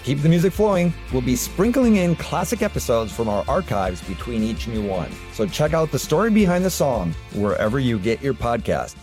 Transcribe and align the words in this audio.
To 0.00 0.06
keep 0.06 0.22
the 0.22 0.30
music 0.30 0.54
flowing, 0.54 0.94
we'll 1.12 1.20
be 1.20 1.36
sprinkling 1.36 1.96
in 1.96 2.16
classic 2.16 2.62
episodes 2.62 3.12
from 3.12 3.28
our 3.28 3.44
archives 3.46 4.00
between 4.04 4.42
each 4.42 4.66
new 4.66 4.82
one. 4.82 5.10
So 5.34 5.46
check 5.46 5.74
out 5.74 5.92
the 5.92 5.98
story 5.98 6.30
behind 6.30 6.64
the 6.64 6.70
song 6.70 7.14
wherever 7.34 7.78
you 7.78 7.98
get 7.98 8.22
your 8.22 8.32
podcast. 8.32 8.96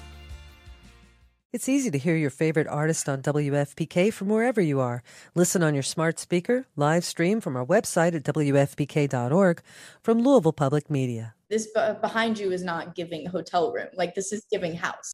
It's 1.54 1.70
easy 1.70 1.92
to 1.92 2.00
hear 2.00 2.16
your 2.16 2.32
favorite 2.32 2.66
artist 2.66 3.08
on 3.08 3.22
WFPK 3.22 4.12
from 4.12 4.30
wherever 4.30 4.60
you 4.60 4.80
are. 4.80 5.04
Listen 5.36 5.62
on 5.62 5.76
your 5.76 5.84
smart 5.84 6.18
speaker, 6.18 6.66
live 6.76 7.06
stream 7.06 7.42
from 7.42 7.56
our 7.56 7.66
website 7.66 8.16
at 8.16 8.24
WFPK.org 8.24 9.62
from 10.02 10.24
Louisville 10.24 10.52
Public 10.52 10.90
Media. 10.90 11.36
This 11.48 11.68
behind 12.02 12.40
you 12.40 12.52
is 12.52 12.64
not 12.64 12.96
giving 12.96 13.28
hotel 13.28 13.72
room. 13.72 13.88
Like 13.94 14.16
this 14.16 14.34
is 14.34 14.46
giving 14.52 14.76
house. 14.76 15.14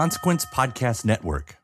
Consequence 0.00 0.46
Podcast 0.46 1.04
Network. 1.04 1.56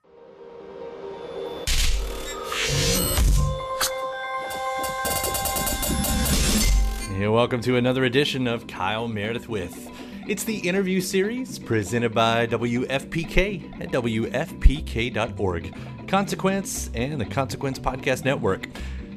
And 7.08 7.32
welcome 7.32 7.62
to 7.62 7.76
another 7.76 8.04
edition 8.04 8.46
of 8.46 8.66
Kyle 8.66 9.08
Meredith 9.08 9.48
with. 9.48 9.90
It's 10.28 10.44
the 10.44 10.58
interview 10.58 11.00
series 11.00 11.58
presented 11.58 12.12
by 12.12 12.46
WFPK 12.48 13.80
at 13.80 13.88
WFPK.org, 13.92 15.74
Consequence, 16.06 16.90
and 16.92 17.18
the 17.18 17.24
Consequence 17.24 17.78
Podcast 17.78 18.26
Network. 18.26 18.68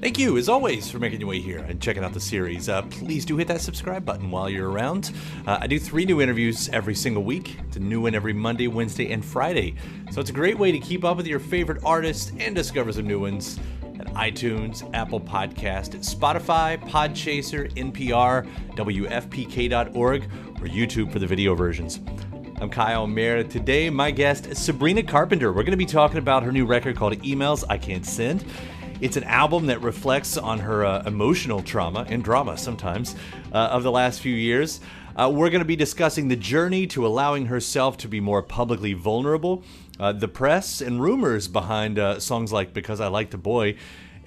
Thank 0.01 0.17
you, 0.17 0.37
as 0.37 0.47
always, 0.47 0.89
for 0.89 0.97
making 0.97 1.19
your 1.19 1.27
way 1.27 1.41
here 1.41 1.57
and 1.57 1.81
checking 1.81 2.05
out 2.05 2.13
the 2.13 2.21
series. 2.21 2.69
Uh, 2.69 2.83
please 2.83 3.25
do 3.25 3.35
hit 3.35 3.49
that 3.49 3.59
subscribe 3.59 4.05
button 4.05 4.31
while 4.31 4.49
you're 4.49 4.71
around. 4.71 5.11
Uh, 5.45 5.57
I 5.59 5.67
do 5.67 5.77
three 5.77 6.05
new 6.05 6.21
interviews 6.21 6.69
every 6.69 6.95
single 6.95 7.21
week. 7.21 7.57
It's 7.67 7.75
a 7.75 7.81
new 7.81 7.99
one 7.99 8.15
every 8.15 8.31
Monday, 8.31 8.69
Wednesday, 8.69 9.11
and 9.11 9.23
Friday. 9.23 9.75
So 10.11 10.21
it's 10.21 10.29
a 10.29 10.33
great 10.33 10.57
way 10.57 10.71
to 10.71 10.79
keep 10.79 11.03
up 11.03 11.17
with 11.17 11.27
your 11.27 11.39
favorite 11.39 11.83
artists 11.83 12.31
and 12.39 12.55
discover 12.55 12.93
some 12.93 13.07
new 13.07 13.19
ones 13.19 13.59
at 13.99 14.07
iTunes, 14.13 14.89
Apple 14.93 15.19
Podcast, 15.19 15.97
Spotify, 15.97 16.81
Podchaser, 16.89 17.69
NPR, 17.73 18.47
WFPK.org, 18.75 20.23
or 20.23 20.67
YouTube 20.67 21.11
for 21.11 21.19
the 21.19 21.27
video 21.27 21.55
versions. 21.55 21.99
I'm 22.61 22.69
Kyle 22.69 23.05
Meredith. 23.05 23.51
Today, 23.51 23.89
my 23.89 24.11
guest 24.11 24.47
is 24.47 24.59
Sabrina 24.59 25.03
Carpenter. 25.03 25.51
We're 25.51 25.63
going 25.63 25.71
to 25.71 25.77
be 25.77 25.85
talking 25.85 26.19
about 26.19 26.43
her 26.43 26.53
new 26.53 26.65
record 26.65 26.95
called 26.95 27.13
Emails 27.21 27.65
I 27.69 27.77
Can't 27.77 28.05
Send. 28.05 28.45
It's 29.01 29.15
an 29.15 29.23
album 29.23 29.67
that 29.67 29.81
reflects 29.81 30.37
on 30.37 30.59
her 30.59 30.83
uh, 30.83 31.03
emotional 31.05 31.63
trauma 31.63 32.05
and 32.09 32.21
drama 32.21 32.57
sometimes 32.57 33.15
uh, 33.53 33.55
of 33.57 33.83
the 33.83 33.91
last 33.91 34.19
few 34.19 34.35
years. 34.35 34.81
Uh, 35.15 35.31
we're 35.33 35.49
going 35.49 35.61
to 35.61 35.65
be 35.65 35.77
discussing 35.77 36.27
the 36.27 36.35
journey 36.35 36.85
to 36.87 37.07
allowing 37.07 37.45
herself 37.45 37.95
to 37.97 38.09
be 38.09 38.19
more 38.19 38.43
publicly 38.43 38.91
vulnerable, 38.91 39.63
uh, 40.01 40.11
the 40.11 40.27
press 40.27 40.81
and 40.81 41.01
rumors 41.01 41.47
behind 41.47 41.97
uh, 41.97 42.19
songs 42.19 42.51
like 42.51 42.73
Because 42.73 42.99
I 42.99 43.07
Like 43.07 43.29
the 43.29 43.37
Boy, 43.37 43.77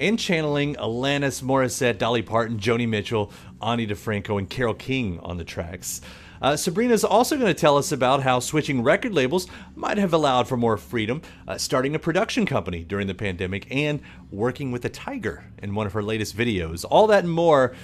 and 0.01 0.19
channeling 0.19 0.75
Alanis 0.77 1.42
Morissette, 1.42 1.98
Dolly 1.98 2.23
Parton, 2.23 2.59
Joni 2.59 2.89
Mitchell, 2.89 3.31
Ani 3.61 3.86
DiFranco, 3.86 4.39
and 4.39 4.48
Carole 4.48 4.73
King 4.73 5.20
on 5.20 5.36
the 5.36 5.45
tracks. 5.45 6.01
Uh, 6.43 6.57
Sabrina's 6.57 7.05
also 7.05 7.37
going 7.37 7.47
to 7.47 7.55
tell 7.55 7.79
us 7.79 7.93
about 7.93 8.21
how 8.21 8.41
switching 8.41 8.83
record 8.83 9.15
labels 9.15 9.47
might 9.77 9.97
have 9.97 10.12
allowed 10.12 10.48
for 10.48 10.57
more 10.57 10.77
freedom, 10.77 11.23
uh, 11.47 11.57
starting 11.57 11.95
a 11.95 12.01
production 12.01 12.45
company 12.45 12.83
during 12.83 13.07
the 13.07 13.14
pandemic, 13.14 13.64
and 13.70 14.03
working 14.33 14.73
with 14.73 14.85
a 14.85 14.89
tiger 14.89 15.45
in 15.63 15.77
one 15.77 15.86
of 15.86 15.92
her 15.92 16.03
latest 16.03 16.36
videos. 16.36 16.85
All 16.91 17.07
that 17.07 17.23
and 17.23 17.33
more. 17.33 17.77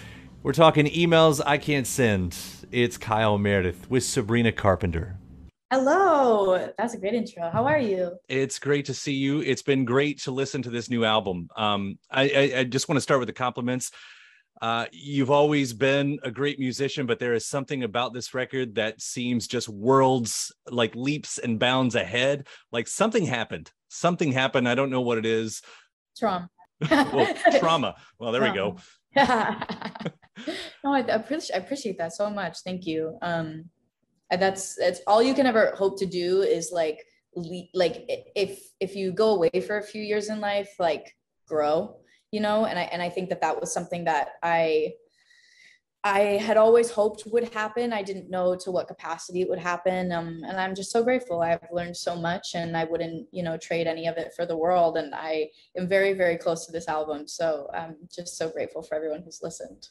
We're 0.42 0.52
talking 0.52 0.86
emails 0.86 1.40
I 1.46 1.56
can't 1.56 1.86
send. 1.86 2.36
It's 2.72 2.96
Kyle 2.96 3.38
Meredith 3.38 3.88
with 3.88 4.02
Sabrina 4.02 4.50
Carpenter. 4.50 5.16
Hello. 5.70 6.72
That's 6.78 6.94
a 6.94 6.98
great 6.98 7.14
intro. 7.14 7.50
How 7.50 7.64
are 7.66 7.78
you? 7.78 8.16
It's 8.28 8.58
great 8.58 8.86
to 8.86 8.94
see 8.94 9.12
you. 9.12 9.40
It's 9.40 9.62
been 9.62 9.84
great 9.84 10.18
to 10.22 10.32
listen 10.32 10.62
to 10.62 10.70
this 10.70 10.90
new 10.90 11.04
album. 11.04 11.48
Um, 11.56 11.98
I, 12.10 12.22
I, 12.22 12.58
I 12.60 12.64
just 12.64 12.88
want 12.88 12.96
to 12.96 13.02
start 13.02 13.20
with 13.20 13.28
the 13.28 13.34
compliments. 13.34 13.92
Uh, 14.60 14.86
you've 14.92 15.30
always 15.30 15.72
been 15.72 16.18
a 16.22 16.30
great 16.30 16.58
musician, 16.58 17.06
but 17.06 17.18
there 17.18 17.34
is 17.34 17.46
something 17.46 17.84
about 17.84 18.12
this 18.12 18.34
record 18.34 18.74
that 18.74 19.00
seems 19.00 19.46
just 19.46 19.68
worlds 19.68 20.52
like 20.70 20.94
leaps 20.96 21.38
and 21.38 21.58
bounds 21.58 21.94
ahead. 21.94 22.46
Like 22.72 22.88
something 22.88 23.24
happened. 23.24 23.70
Something 23.88 24.32
happened. 24.32 24.68
I 24.68 24.74
don't 24.74 24.90
know 24.90 25.00
what 25.00 25.18
it 25.18 25.26
is. 25.26 25.62
Trauma. 26.18 26.50
well, 26.90 27.34
trauma. 27.58 27.96
Well, 28.18 28.32
there 28.32 28.40
Trauma. 28.40 28.52
we 28.52 28.56
go. 28.56 28.76
no, 30.84 30.92
I 30.92 31.00
appreciate 31.00 31.56
I 31.56 31.58
appreciate 31.58 31.98
that 31.98 32.12
so 32.12 32.30
much. 32.30 32.58
Thank 32.60 32.86
you. 32.86 33.18
Um, 33.22 33.64
that's 34.30 34.74
that's 34.76 35.00
all 35.06 35.22
you 35.22 35.34
can 35.34 35.46
ever 35.46 35.72
hope 35.76 35.98
to 36.00 36.06
do 36.06 36.42
is 36.42 36.70
like 36.72 37.02
le- 37.34 37.68
like 37.74 38.04
if 38.36 38.60
if 38.80 38.94
you 38.94 39.12
go 39.12 39.30
away 39.30 39.50
for 39.66 39.78
a 39.78 39.82
few 39.82 40.02
years 40.02 40.28
in 40.28 40.40
life, 40.40 40.70
like 40.78 41.16
grow, 41.48 41.96
you 42.32 42.40
know. 42.40 42.66
And 42.66 42.78
I 42.78 42.82
and 42.82 43.02
I 43.02 43.10
think 43.10 43.28
that 43.30 43.40
that 43.40 43.60
was 43.60 43.72
something 43.72 44.04
that 44.04 44.32
I 44.42 44.94
I 46.04 46.20
had 46.20 46.56
always 46.56 46.90
hoped 46.90 47.24
would 47.26 47.52
happen. 47.52 47.92
I 47.92 48.02
didn't 48.02 48.30
know 48.30 48.54
to 48.56 48.70
what 48.70 48.86
capacity 48.86 49.42
it 49.42 49.48
would 49.48 49.58
happen. 49.58 50.12
Um, 50.12 50.42
and 50.46 50.58
I'm 50.58 50.74
just 50.74 50.92
so 50.92 51.02
grateful. 51.02 51.42
I've 51.42 51.66
learned 51.72 51.96
so 51.96 52.14
much 52.14 52.54
and 52.54 52.76
I 52.76 52.84
wouldn't, 52.84 53.26
you 53.32 53.42
know, 53.42 53.56
trade 53.56 53.88
any 53.88 54.06
of 54.06 54.16
it 54.16 54.32
for 54.34 54.46
the 54.46 54.56
world. 54.56 54.96
And 54.96 55.12
I 55.12 55.50
am 55.76 55.88
very, 55.88 56.12
very 56.12 56.36
close 56.36 56.66
to 56.66 56.72
this 56.72 56.86
album. 56.86 57.26
So 57.26 57.68
I'm 57.74 57.96
just 58.14 58.38
so 58.38 58.48
grateful 58.48 58.82
for 58.82 58.94
everyone 58.94 59.22
who's 59.22 59.40
listened. 59.42 59.88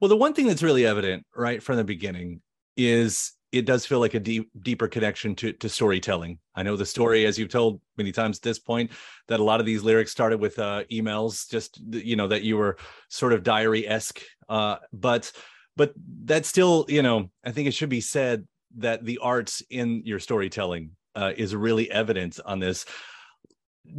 Well, 0.00 0.08
the 0.08 0.16
one 0.16 0.34
thing 0.34 0.48
that's 0.48 0.62
really 0.62 0.86
evident 0.86 1.24
right 1.36 1.62
from 1.62 1.76
the 1.76 1.84
beginning 1.84 2.40
is 2.76 3.32
it 3.54 3.66
does 3.66 3.86
feel 3.86 4.00
like 4.00 4.14
a 4.14 4.20
deep, 4.20 4.50
deeper 4.62 4.88
connection 4.88 5.34
to, 5.36 5.52
to 5.52 5.68
storytelling. 5.68 6.38
I 6.56 6.64
know 6.64 6.76
the 6.76 6.84
story, 6.84 7.24
as 7.24 7.38
you've 7.38 7.50
told 7.50 7.80
many 7.96 8.10
times 8.10 8.38
at 8.38 8.42
this 8.42 8.58
point, 8.58 8.90
that 9.28 9.38
a 9.38 9.44
lot 9.44 9.60
of 9.60 9.66
these 9.66 9.84
lyrics 9.84 10.10
started 10.10 10.40
with 10.40 10.58
uh, 10.58 10.82
emails, 10.90 11.48
just 11.48 11.80
you 11.88 12.16
know 12.16 12.28
that 12.28 12.42
you 12.42 12.56
were 12.56 12.76
sort 13.08 13.32
of 13.32 13.44
diary 13.44 13.86
esque. 13.86 14.20
Uh, 14.48 14.76
but 14.92 15.30
but 15.76 15.92
that 16.24 16.46
still, 16.46 16.84
you 16.88 17.02
know, 17.02 17.30
I 17.44 17.52
think 17.52 17.68
it 17.68 17.74
should 17.74 17.88
be 17.88 18.00
said 18.00 18.46
that 18.78 19.04
the 19.04 19.18
arts 19.22 19.62
in 19.70 20.02
your 20.04 20.18
storytelling 20.18 20.90
uh, 21.14 21.32
is 21.36 21.54
really 21.54 21.88
evident 21.90 22.40
on 22.44 22.58
this. 22.58 22.84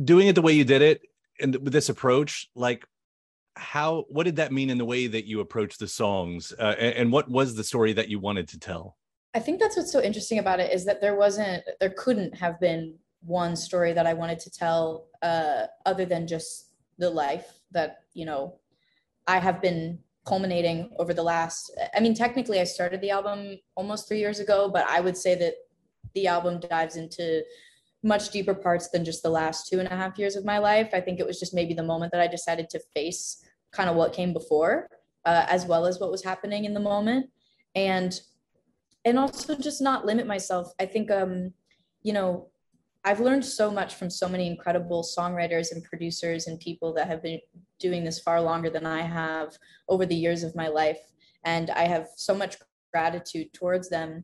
Doing 0.03 0.27
it 0.27 0.35
the 0.35 0.41
way 0.41 0.53
you 0.53 0.65
did 0.65 0.81
it 0.81 1.01
and 1.39 1.55
with 1.55 1.71
this 1.71 1.89
approach, 1.89 2.49
like 2.55 2.85
how 3.55 4.03
what 4.09 4.23
did 4.23 4.35
that 4.35 4.51
mean 4.51 4.69
in 4.69 4.77
the 4.77 4.83
way 4.85 5.07
that 5.07 5.25
you 5.25 5.39
approached 5.39 5.79
the 5.79 5.87
songs 5.87 6.53
uh, 6.59 6.75
and, 6.77 6.95
and 6.95 7.11
what 7.11 7.29
was 7.29 7.55
the 7.55 7.63
story 7.63 7.93
that 7.93 8.09
you 8.09 8.19
wanted 8.19 8.49
to 8.49 8.59
tell 8.59 8.97
I 9.35 9.39
think 9.39 9.59
that's 9.59 9.75
what's 9.75 9.91
so 9.91 10.01
interesting 10.01 10.39
about 10.39 10.61
it 10.61 10.71
is 10.71 10.85
that 10.85 11.01
there 11.01 11.17
wasn't, 11.17 11.61
there 11.81 11.93
couldn't 11.97 12.33
have 12.35 12.57
been 12.57 12.95
one 13.19 13.57
story 13.57 13.91
that 13.91 14.07
I 14.07 14.13
wanted 14.13 14.39
to 14.39 14.49
tell 14.49 15.07
uh, 15.21 15.65
other 15.85 16.05
than 16.05 16.25
just 16.25 16.71
the 16.97 17.09
life 17.09 17.59
that, 17.71 17.97
you 18.13 18.25
know, 18.25 18.55
I 19.27 19.39
have 19.39 19.61
been 19.61 19.99
culminating 20.25 20.89
over 20.99 21.13
the 21.13 21.21
last, 21.21 21.77
I 21.93 21.99
mean, 21.99 22.13
technically 22.13 22.61
I 22.61 22.63
started 22.63 23.01
the 23.01 23.09
album 23.09 23.59
almost 23.75 24.07
three 24.07 24.19
years 24.19 24.39
ago, 24.39 24.69
but 24.71 24.87
I 24.87 25.01
would 25.01 25.17
say 25.17 25.35
that 25.35 25.55
the 26.13 26.27
album 26.27 26.61
dives 26.61 26.95
into 26.95 27.43
much 28.03 28.29
deeper 28.29 28.53
parts 28.53 28.89
than 28.89 29.03
just 29.03 29.21
the 29.21 29.29
last 29.29 29.67
two 29.67 29.79
and 29.79 29.89
a 29.89 29.95
half 29.95 30.17
years 30.17 30.37
of 30.37 30.45
my 30.45 30.59
life. 30.59 30.91
I 30.93 31.01
think 31.01 31.19
it 31.19 31.27
was 31.27 31.39
just 31.39 31.53
maybe 31.53 31.73
the 31.73 31.83
moment 31.83 32.13
that 32.13 32.21
I 32.21 32.27
decided 32.27 32.69
to 32.69 32.79
face 32.95 33.43
kind 33.73 33.89
of 33.89 33.97
what 33.97 34.13
came 34.13 34.31
before, 34.31 34.89
uh, 35.25 35.45
as 35.49 35.65
well 35.65 35.85
as 35.85 35.99
what 35.99 36.11
was 36.11 36.23
happening 36.23 36.63
in 36.63 36.73
the 36.73 36.79
moment. 36.79 37.29
And 37.75 38.17
and 39.05 39.19
also 39.19 39.55
just 39.55 39.81
not 39.81 40.05
limit 40.05 40.27
myself. 40.27 40.73
I 40.79 40.87
think, 40.87 41.11
um, 41.11 41.53
you 42.01 42.11
know, 42.11 42.49
I've 43.03 43.19
learned 43.19 43.45
so 43.45 43.69
much 43.69 43.93
from 43.93 44.09
so 44.09 44.27
many 44.27 44.47
incredible 44.47 45.03
songwriters 45.03 45.71
and 45.71 45.83
producers 45.83 46.47
and 46.47 46.59
people 46.59 46.91
that 46.95 47.07
have 47.07 47.21
been 47.21 47.39
doing 47.79 48.03
this 48.03 48.19
far 48.19 48.41
longer 48.41 48.69
than 48.71 48.85
I 48.85 49.03
have 49.03 49.55
over 49.87 50.07
the 50.07 50.15
years 50.15 50.43
of 50.43 50.55
my 50.55 50.67
life. 50.67 50.97
And 51.43 51.69
I 51.69 51.83
have 51.83 52.07
so 52.15 52.33
much 52.33 52.57
gratitude 52.91 53.53
towards 53.53 53.89
them. 53.89 54.23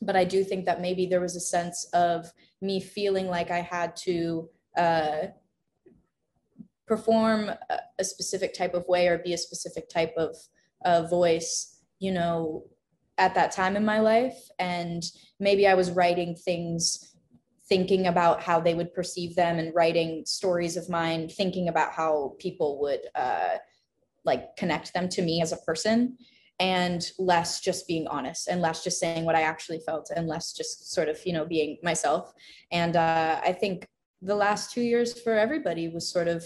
But 0.00 0.14
I 0.14 0.24
do 0.24 0.44
think 0.44 0.64
that 0.66 0.80
maybe 0.80 1.06
there 1.06 1.20
was 1.20 1.34
a 1.34 1.40
sense 1.40 1.88
of 1.92 2.32
me 2.60 2.80
feeling 2.80 3.26
like 3.26 3.50
I 3.50 3.60
had 3.60 3.96
to 4.04 4.48
uh, 4.76 5.26
perform 6.86 7.50
a, 7.98 8.04
specific 8.04 8.54
type 8.54 8.74
of 8.74 8.86
way 8.86 9.08
or 9.08 9.18
be 9.18 9.34
a 9.34 9.38
specific 9.38 9.88
type 9.88 10.14
of 10.16 10.36
uh, 10.84 11.02
voice, 11.02 11.82
you 11.98 12.12
know, 12.12 12.64
at 13.20 13.34
that 13.34 13.52
time 13.52 13.76
in 13.76 13.84
my 13.84 14.00
life. 14.00 14.48
And 14.58 15.04
maybe 15.38 15.68
I 15.68 15.74
was 15.74 15.90
writing 15.90 16.34
things 16.34 17.14
thinking 17.68 18.08
about 18.08 18.42
how 18.42 18.58
they 18.58 18.74
would 18.74 18.92
perceive 18.92 19.36
them 19.36 19.60
and 19.60 19.72
writing 19.74 20.24
stories 20.26 20.76
of 20.76 20.88
mine 20.88 21.28
thinking 21.28 21.68
about 21.68 21.92
how 21.92 22.34
people 22.40 22.80
would 22.80 23.02
uh, 23.14 23.56
like 24.24 24.56
connect 24.56 24.92
them 24.92 25.08
to 25.08 25.22
me 25.22 25.40
as 25.40 25.52
a 25.52 25.56
person 25.58 26.16
and 26.58 27.12
less 27.18 27.60
just 27.60 27.86
being 27.86 28.08
honest 28.08 28.48
and 28.48 28.60
less 28.60 28.82
just 28.82 28.98
saying 28.98 29.24
what 29.24 29.36
I 29.36 29.42
actually 29.42 29.78
felt 29.78 30.10
and 30.14 30.26
less 30.26 30.52
just 30.52 30.92
sort 30.92 31.08
of, 31.08 31.18
you 31.24 31.32
know, 31.32 31.44
being 31.44 31.78
myself. 31.82 32.32
And 32.72 32.96
uh, 32.96 33.40
I 33.42 33.52
think 33.52 33.86
the 34.20 34.34
last 34.34 34.72
two 34.72 34.82
years 34.82 35.18
for 35.18 35.38
everybody 35.38 35.88
was 35.88 36.10
sort 36.10 36.28
of 36.28 36.44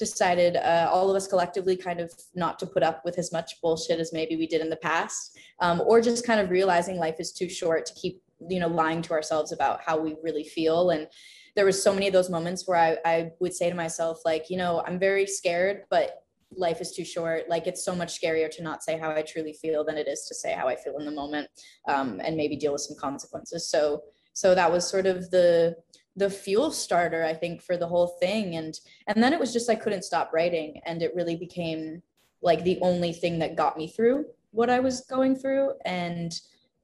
decided, 0.00 0.56
uh, 0.56 0.90
all 0.92 1.08
of 1.08 1.14
us 1.14 1.28
collectively, 1.28 1.76
kind 1.76 2.00
of 2.00 2.12
not 2.34 2.58
to 2.58 2.66
put 2.66 2.82
up 2.82 3.04
with 3.04 3.16
as 3.18 3.30
much 3.30 3.60
bullshit 3.62 4.00
as 4.00 4.12
maybe 4.12 4.34
we 4.36 4.48
did 4.48 4.60
in 4.60 4.68
the 4.68 4.76
past, 4.76 5.38
um, 5.60 5.80
or 5.86 6.00
just 6.00 6.26
kind 6.26 6.40
of 6.40 6.50
realizing 6.50 6.96
life 6.96 7.20
is 7.20 7.32
too 7.32 7.48
short 7.48 7.86
to 7.86 7.94
keep, 7.94 8.20
you 8.48 8.58
know, 8.58 8.66
lying 8.66 9.02
to 9.02 9.12
ourselves 9.12 9.52
about 9.52 9.80
how 9.86 9.96
we 9.96 10.16
really 10.24 10.44
feel. 10.44 10.90
And 10.90 11.06
there 11.54 11.64
was 11.64 11.80
so 11.80 11.94
many 11.94 12.08
of 12.08 12.12
those 12.12 12.30
moments 12.30 12.66
where 12.66 12.78
I, 12.78 12.96
I 13.04 13.30
would 13.38 13.54
say 13.54 13.70
to 13.70 13.76
myself, 13.76 14.18
like, 14.24 14.50
you 14.50 14.56
know, 14.56 14.82
I'm 14.86 14.98
very 14.98 15.26
scared, 15.26 15.84
but 15.90 16.24
life 16.56 16.80
is 16.80 16.92
too 16.92 17.04
short. 17.04 17.48
Like 17.48 17.66
it's 17.66 17.84
so 17.84 17.94
much 17.94 18.20
scarier 18.20 18.50
to 18.50 18.62
not 18.62 18.82
say 18.82 18.98
how 18.98 19.10
I 19.10 19.22
truly 19.22 19.52
feel 19.52 19.84
than 19.84 19.96
it 19.96 20.08
is 20.08 20.26
to 20.26 20.34
say 20.34 20.52
how 20.52 20.66
I 20.66 20.76
feel 20.76 20.98
in 20.98 21.04
the 21.04 21.12
moment, 21.12 21.48
um, 21.88 22.20
and 22.24 22.36
maybe 22.36 22.56
deal 22.56 22.72
with 22.72 22.82
some 22.82 22.96
consequences. 22.96 23.70
So, 23.70 24.02
so 24.32 24.54
that 24.54 24.70
was 24.70 24.88
sort 24.88 25.06
of 25.06 25.30
the 25.30 25.76
the 26.20 26.30
fuel 26.30 26.70
starter, 26.70 27.24
I 27.24 27.32
think, 27.32 27.62
for 27.62 27.78
the 27.78 27.88
whole 27.88 28.06
thing. 28.20 28.56
And 28.56 28.78
and 29.06 29.22
then 29.22 29.32
it 29.32 29.40
was 29.40 29.52
just 29.52 29.70
I 29.70 29.74
couldn't 29.74 30.04
stop 30.04 30.32
writing, 30.32 30.80
and 30.86 31.02
it 31.02 31.14
really 31.14 31.36
became 31.36 32.02
like 32.42 32.62
the 32.62 32.78
only 32.82 33.12
thing 33.12 33.38
that 33.40 33.56
got 33.56 33.76
me 33.76 33.88
through 33.88 34.26
what 34.52 34.70
I 34.70 34.80
was 34.80 35.00
going 35.02 35.34
through. 35.34 35.72
And 35.84 36.32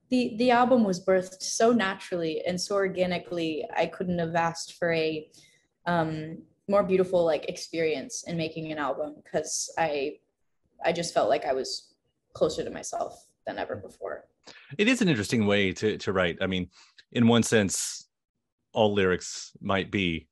the 0.09 0.35
the 0.39 0.51
album 0.51 0.85
was 0.85 1.05
birthed 1.05 1.43
so 1.43 1.71
naturally 1.73 2.43
and 2.47 2.61
so 2.61 2.75
organically. 2.77 3.65
I 3.77 3.87
couldn't 3.87 4.19
have 4.19 4.35
asked 4.35 4.75
for 4.79 4.93
a 4.93 5.29
um, 5.85 6.39
more 6.67 6.83
beautiful 6.83 7.25
like 7.25 7.49
experience 7.49 8.25
in 8.27 8.37
making 8.37 8.73
an 8.73 8.79
album 8.79 9.17
because 9.23 9.73
I 9.79 10.19
I 10.83 10.93
just 10.93 11.13
felt 11.13 11.29
like 11.29 11.45
I 11.45 11.53
was 11.53 11.95
closer 12.33 12.65
to 12.65 12.71
myself 12.71 13.27
than 13.47 13.59
ever 13.59 13.77
before. 13.77 14.25
It 14.79 14.89
is 14.89 15.03
an 15.03 15.09
interesting 15.09 15.47
way 15.47 15.73
to 15.73 15.99
to 15.99 16.13
write. 16.13 16.39
I 16.41 16.47
mean, 16.47 16.71
in 17.13 17.29
one 17.29 17.43
sense, 17.43 18.06
all 18.77 18.93
lyrics 18.93 19.53
might 19.61 19.91
be 19.91 20.29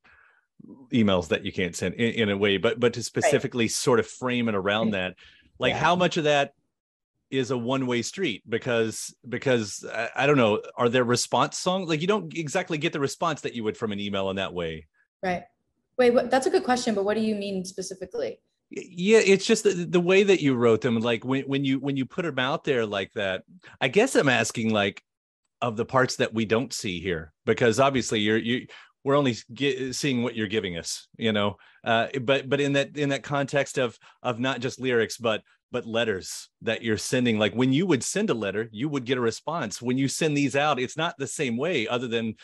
emails 0.93 1.29
that 1.29 1.43
you 1.43 1.51
can't 1.51 1.75
send 1.75 1.95
in, 1.95 2.13
in 2.13 2.29
a 2.29 2.37
way, 2.37 2.57
but 2.57 2.79
but 2.79 2.93
to 2.93 3.03
specifically 3.03 3.65
right. 3.65 3.71
sort 3.71 3.99
of 3.99 4.07
frame 4.07 4.47
it 4.47 4.55
around 4.55 4.89
mm. 4.89 4.91
that, 4.91 5.15
like 5.59 5.71
yeah. 5.71 5.79
how 5.79 5.95
much 5.95 6.15
of 6.17 6.23
that 6.25 6.53
is 7.31 7.49
a 7.49 7.57
one-way 7.57 8.03
street 8.03 8.43
because 8.47 9.13
because 9.27 9.83
I, 9.91 10.09
I 10.15 10.27
don't 10.27 10.37
know, 10.37 10.61
are 10.77 10.89
there 10.89 11.03
response 11.03 11.57
songs 11.57 11.89
like 11.89 12.01
you 12.01 12.07
don't 12.07 12.33
exactly 12.37 12.77
get 12.77 12.93
the 12.93 12.99
response 12.99 13.41
that 13.41 13.55
you 13.55 13.63
would 13.63 13.75
from 13.75 13.91
an 13.91 13.99
email 13.99 14.29
in 14.29 14.35
that 14.37 14.53
way. 14.53 14.85
Right. 15.23 15.43
Wait, 15.97 16.13
what, 16.13 16.29
that's 16.29 16.45
a 16.45 16.49
good 16.51 16.63
question, 16.63 16.93
but 16.93 17.03
what 17.03 17.15
do 17.15 17.21
you 17.21 17.35
mean 17.35 17.65
specifically? 17.65 18.39
Yeah, 18.69 19.19
it's 19.19 19.45
just 19.45 19.63
the, 19.63 19.71
the 19.71 19.99
way 19.99 20.23
that 20.23 20.41
you 20.41 20.55
wrote 20.55 20.81
them. 20.81 20.99
Like 20.99 21.25
when, 21.25 21.43
when 21.43 21.65
you 21.65 21.79
when 21.79 21.97
you 21.97 22.05
put 22.05 22.25
them 22.25 22.39
out 22.39 22.63
there 22.63 22.85
like 22.85 23.11
that, 23.13 23.43
I 23.81 23.87
guess 23.87 24.15
I'm 24.15 24.29
asking 24.29 24.71
like 24.71 25.01
of 25.61 25.77
the 25.77 25.85
parts 25.85 26.17
that 26.17 26.33
we 26.33 26.45
don't 26.45 26.73
see 26.73 26.99
here 26.99 27.33
because 27.45 27.79
obviously 27.79 28.19
you're 28.19 28.37
you 28.37 28.67
we're 29.05 29.15
only 29.15 29.35
get, 29.53 29.93
seeing 29.95 30.23
what 30.23 30.35
you're 30.35 30.47
giving 30.47 30.77
us, 30.77 31.07
you 31.15 31.31
know. 31.31 31.57
Uh, 31.83 32.07
but 32.21 32.49
but 32.49 32.59
in 32.59 32.73
that 32.73 32.97
in 32.97 33.09
that 33.09 33.23
context 33.23 33.77
of 33.77 33.97
of 34.23 34.39
not 34.39 34.59
just 34.59 34.79
lyrics, 34.79 35.17
but 35.17 35.43
but 35.71 35.85
letters 35.85 36.49
that 36.63 36.81
you're 36.81 36.97
sending. 36.97 37.37
Like 37.37 37.53
when 37.53 37.71
you 37.71 37.85
would 37.85 38.03
send 38.03 38.31
a 38.31 38.33
letter, 38.33 38.67
you 38.71 38.89
would 38.89 39.05
get 39.05 39.19
a 39.19 39.21
response. 39.21 39.81
When 39.81 39.97
you 39.97 40.07
send 40.07 40.35
these 40.35 40.55
out, 40.55 40.79
it's 40.79 40.97
not 40.97 41.15
the 41.17 41.27
same 41.27 41.55
way, 41.55 41.87
other 41.87 42.07
than 42.07 42.35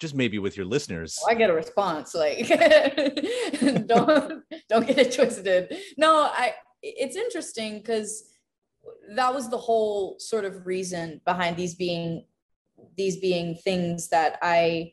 just 0.00 0.14
maybe 0.14 0.38
with 0.38 0.56
your 0.56 0.64
listeners 0.64 1.18
i 1.28 1.34
get 1.34 1.50
a 1.50 1.52
response 1.52 2.14
like 2.14 2.48
don't 3.86 4.42
don't 4.70 4.86
get 4.86 4.98
it 4.98 5.12
twisted 5.12 5.76
no 5.98 6.22
i 6.32 6.54
it's 6.82 7.16
interesting 7.16 7.76
because 7.76 8.24
that 9.14 9.34
was 9.34 9.50
the 9.50 9.58
whole 9.58 10.18
sort 10.18 10.46
of 10.46 10.66
reason 10.66 11.20
behind 11.26 11.54
these 11.54 11.74
being 11.74 12.24
these 12.96 13.18
being 13.18 13.54
things 13.54 14.08
that 14.08 14.38
i 14.42 14.92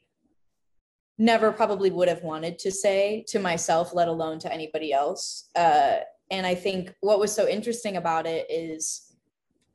never 1.18 1.52
probably 1.52 1.90
would 1.90 2.08
have 2.08 2.22
wanted 2.22 2.60
to 2.60 2.72
say 2.72 3.24
to 3.28 3.40
myself 3.40 3.94
let 3.94 4.08
alone 4.08 4.40
to 4.40 4.52
anybody 4.54 4.94
else 4.94 5.50
uh, 5.56 5.98
and 6.32 6.46
i 6.46 6.54
think 6.54 6.94
what 7.02 7.20
was 7.20 7.34
so 7.34 7.48
interesting 7.48 7.98
about 7.98 8.26
it 8.26 8.46
is 8.50 9.16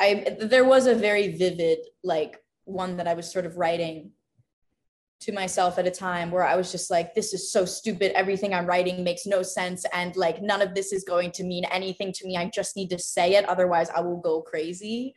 i 0.00 0.37
there 0.41 0.64
was 0.64 0.87
a 0.87 0.94
very 0.94 1.37
vivid 1.37 1.79
like 2.05 2.38
one 2.64 2.97
that 2.97 3.09
i 3.09 3.14
was 3.14 3.31
sort 3.31 3.47
of 3.47 3.56
writing 3.56 4.12
to 5.23 5.32
myself 5.32 5.79
at 5.79 5.87
a 5.87 5.91
time 5.91 6.32
where 6.32 6.44
I 6.44 6.56
was 6.56 6.73
just 6.73 6.91
like, 6.91 7.14
this 7.14 7.32
is 7.32 7.53
so 7.53 7.64
stupid. 7.64 8.11
Everything 8.12 8.53
I'm 8.53 8.67
writing 8.67 9.05
makes 9.05 9.25
no 9.25 9.43
sense. 9.43 9.87
And 9.93 10.17
like, 10.17 10.43
none 10.43 10.61
of 10.61 10.75
this 10.75 10.93
is 10.93 11.05
going 11.05 11.31
to 11.32 11.44
mean 11.44 11.64
anything 11.67 12.12
to 12.14 12.26
me. 12.26 12.37
I 12.37 12.50
just 12.53 12.75
need 12.75 12.91
to 12.91 12.99
say 12.99 13.37
it. 13.37 13.49
Otherwise, 13.49 13.88
I 13.91 14.00
will 14.00 14.20
go 14.20 14.43
crazy. 14.43 15.14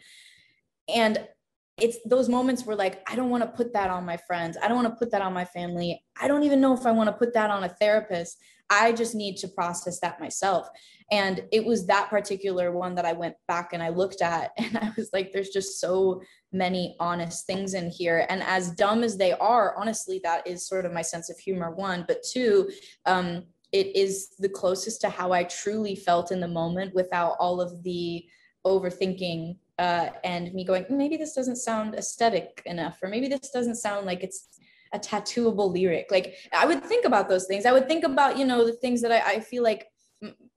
And 0.88 1.28
it's 1.78 1.98
those 2.06 2.30
moments 2.30 2.66
where 2.66 2.76
like, 2.76 3.02
I 3.10 3.16
don't 3.16 3.30
want 3.30 3.44
to 3.44 3.50
put 3.50 3.74
that 3.74 3.90
on 3.90 4.06
my 4.06 4.18
friends. 4.18 4.58
I 4.62 4.68
don't 4.68 4.82
want 4.82 4.90
to 4.90 4.96
put 4.96 5.12
that 5.12 5.22
on 5.22 5.34
my 5.34 5.46
family. 5.46 6.02
I 6.20 6.28
don't 6.28 6.44
even 6.44 6.62
know 6.62 6.74
if 6.74 6.86
I 6.86 6.92
want 6.92 7.10
to 7.10 7.14
put 7.14 7.34
that 7.34 7.50
on 7.50 7.66
a 7.66 7.70
therapist. 7.70 8.38
I 8.70 8.94
just 8.94 9.14
need 9.14 9.38
to 9.38 9.48
process 9.50 10.00
that 10.00 10.20
myself. 10.20 10.68
And 11.12 11.44
it 11.52 11.64
was 11.66 11.86
that 11.88 12.10
particular 12.10 12.72
one 12.72 12.96
that 12.96 13.06
I 13.06 13.14
went 13.14 13.36
back 13.48 13.74
and 13.74 13.84
I 13.84 13.90
looked 13.90 14.22
at, 14.22 14.52
and 14.58 14.78
I 14.78 14.92
was 14.98 15.10
like, 15.14 15.32
there's 15.32 15.50
just 15.50 15.80
so 15.80 16.22
many 16.52 16.96
honest 17.00 17.46
things 17.46 17.74
in 17.74 17.90
here. 17.90 18.26
And 18.30 18.42
as 18.44 18.72
dumb 18.72 19.04
as 19.04 19.18
they 19.18 19.34
are, 19.34 19.78
honestly, 19.78 20.22
that 20.24 20.48
is 20.48 20.68
sort 20.68 20.86
of 20.86 20.94
my 20.94 21.02
sense 21.02 21.30
of 21.30 21.38
humor, 21.38 21.72
one. 21.72 22.06
But 22.08 22.24
two, 22.24 22.72
um, 23.06 23.44
it 23.74 23.94
is 23.96 24.30
the 24.40 24.50
closest 24.50 25.02
to 25.02 25.10
how 25.10 25.34
I 25.34 25.44
truly 25.44 25.96
felt 25.96 26.32
in 26.32 26.40
the 26.40 26.48
moment 26.48 26.96
without 26.96 27.36
all 27.40 27.60
of 27.60 27.84
the 27.84 28.24
overthinking 28.66 29.58
uh, 29.78 30.10
and 30.24 30.54
me 30.54 30.64
going, 30.64 30.86
maybe 30.90 31.18
this 31.18 31.34
doesn't 31.34 31.58
sound 31.58 31.96
aesthetic 31.96 32.62
enough, 32.66 33.00
or 33.02 33.10
maybe 33.10 33.28
this 33.28 33.50
doesn't 33.52 33.76
sound 33.76 34.06
like 34.06 34.24
it's 34.24 34.60
a 34.94 35.00
tattooable 35.00 35.72
lyric. 35.72 36.08
Like 36.12 36.36
I 36.54 36.66
would 36.66 36.84
think 36.84 37.06
about 37.06 37.28
those 37.28 37.46
things. 37.46 37.66
I 37.66 37.72
would 37.72 37.88
think 37.88 38.04
about, 38.04 38.38
you 38.38 38.46
know, 38.46 38.66
the 38.66 38.74
things 38.74 39.02
that 39.02 39.12
I, 39.12 39.36
I 39.36 39.40
feel 39.40 39.64
like 39.64 39.88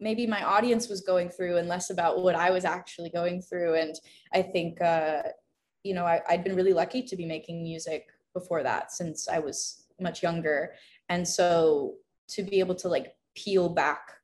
maybe 0.01 0.27
my 0.27 0.45
audience 0.45 0.89
was 0.89 1.01
going 1.01 1.29
through 1.29 1.57
and 1.57 1.69
less 1.69 1.91
about 1.91 2.23
what 2.23 2.35
I 2.35 2.51
was 2.51 2.65
actually 2.65 3.11
going 3.11 3.43
through. 3.43 3.75
And 3.75 3.95
I 4.33 4.43
think, 4.43 4.81
uh, 4.81 5.23
you 5.83 5.95
know, 5.95 6.05
I, 6.05 6.21
I'd 6.29 6.45
been 6.45 6.57
really 6.57 6.73
lucky 6.73 7.03
to 7.03 7.17
be 7.17 7.27
making 7.27 7.63
music 7.63 8.07
before 8.35 8.63
that 8.63 8.93
since 8.93 9.29
I 9.29 9.39
was 9.41 9.87
much 10.01 10.23
younger. 10.23 10.75
And 11.09 11.27
so 11.27 11.95
to 12.29 12.43
be 12.43 12.61
able 12.61 12.75
to 12.77 12.89
like 12.89 13.17
peel 13.35 13.69
back 13.69 14.18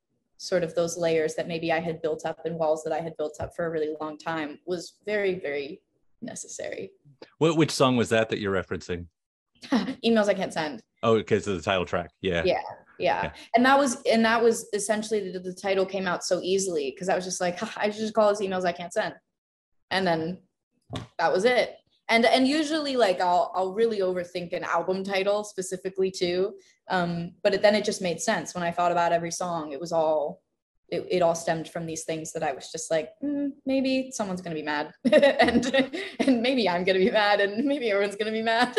sort 0.45 0.63
of 0.63 0.75
those 0.75 0.97
layers 0.97 1.35
that 1.35 1.49
maybe 1.49 1.73
I 1.73 1.81
had 1.81 2.03
built 2.03 2.27
up 2.27 2.45
and 2.45 2.59
walls 2.59 2.85
that 2.85 2.93
I 2.93 3.01
had 3.01 3.17
built 3.17 3.37
up 3.41 3.55
for 3.57 3.67
a 3.67 3.71
really 3.71 3.95
long 4.01 4.19
time 4.19 4.59
was 4.67 4.95
very, 5.07 5.39
very 5.39 5.81
necessary. 6.21 6.91
What, 7.39 7.57
which 7.57 7.71
song 7.71 7.97
was 7.97 8.11
that 8.11 8.29
that 8.29 8.41
you're 8.41 8.53
referencing? 8.53 9.07
emails 10.05 10.29
I 10.29 10.35
can't 10.35 10.53
send. 10.53 10.83
Oh, 11.03 11.17
because 11.17 11.47
of 11.47 11.57
the 11.57 11.63
title 11.63 11.85
track. 11.87 12.11
Yeah. 12.21 12.43
yeah. 12.45 12.61
Yeah. 12.99 13.25
Yeah. 13.25 13.33
And 13.57 13.65
that 13.65 13.79
was 13.79 14.01
and 14.03 14.25
that 14.25 14.43
was 14.43 14.69
essentially 14.73 15.33
the, 15.33 15.41
the 15.41 15.55
title 15.55 15.85
came 15.85 16.07
out 16.07 16.23
so 16.23 16.41
easily 16.43 16.93
because 16.93 17.09
I 17.09 17.17
was 17.17 17.25
just 17.25 17.41
like, 17.41 17.61
I 17.77 17.91
should 17.91 18.01
just 18.01 18.15
call 18.15 18.29
this 18.29 18.41
emails 18.41 18.65
I 18.65 18.73
can't 18.73 18.93
send. 18.93 19.15
And 19.91 20.07
then 20.07 20.39
that 21.19 21.33
was 21.33 21.45
it. 21.45 21.77
And 22.09 22.27
and 22.27 22.47
usually 22.47 22.97
like 22.97 23.21
I'll 23.21 23.51
I'll 23.55 23.73
really 23.73 24.01
overthink 24.01 24.53
an 24.53 24.65
album 24.65 25.05
title 25.05 25.43
specifically 25.43 26.11
too. 26.11 26.55
Um, 26.89 27.33
but 27.43 27.55
it, 27.55 27.63
then 27.63 27.75
it 27.75 27.85
just 27.85 28.03
made 28.03 28.21
sense 28.21 28.55
when 28.55 28.63
I 28.63 28.71
thought 28.71 28.93
about 28.93 29.13
every 29.13 29.31
song. 29.31 29.73
It 29.73 29.81
was 29.81 29.91
all 29.93 30.43
it, 30.89 31.07
it 31.11 31.23
all 31.23 31.35
stemmed 31.35 31.69
from 31.69 31.87
these 31.87 32.05
things 32.05 32.33
that 32.33 32.43
I 32.43 32.53
was 32.53 32.71
just 32.71 32.91
like, 32.91 33.11
mm, 33.23 33.51
maybe 33.65 34.11
someone's 34.13 34.43
gonna 34.43 34.55
be 34.55 34.63
mad, 34.63 34.93
and 35.13 35.93
and 36.21 36.43
maybe 36.43 36.69
I'm 36.69 36.85
gonna 36.85 36.99
be 36.99 37.11
mad, 37.11 37.41
and 37.41 37.65
maybe 37.65 37.91
everyone's 37.91 38.17
gonna 38.17 38.33
be 38.33 38.43
mad. 38.43 38.77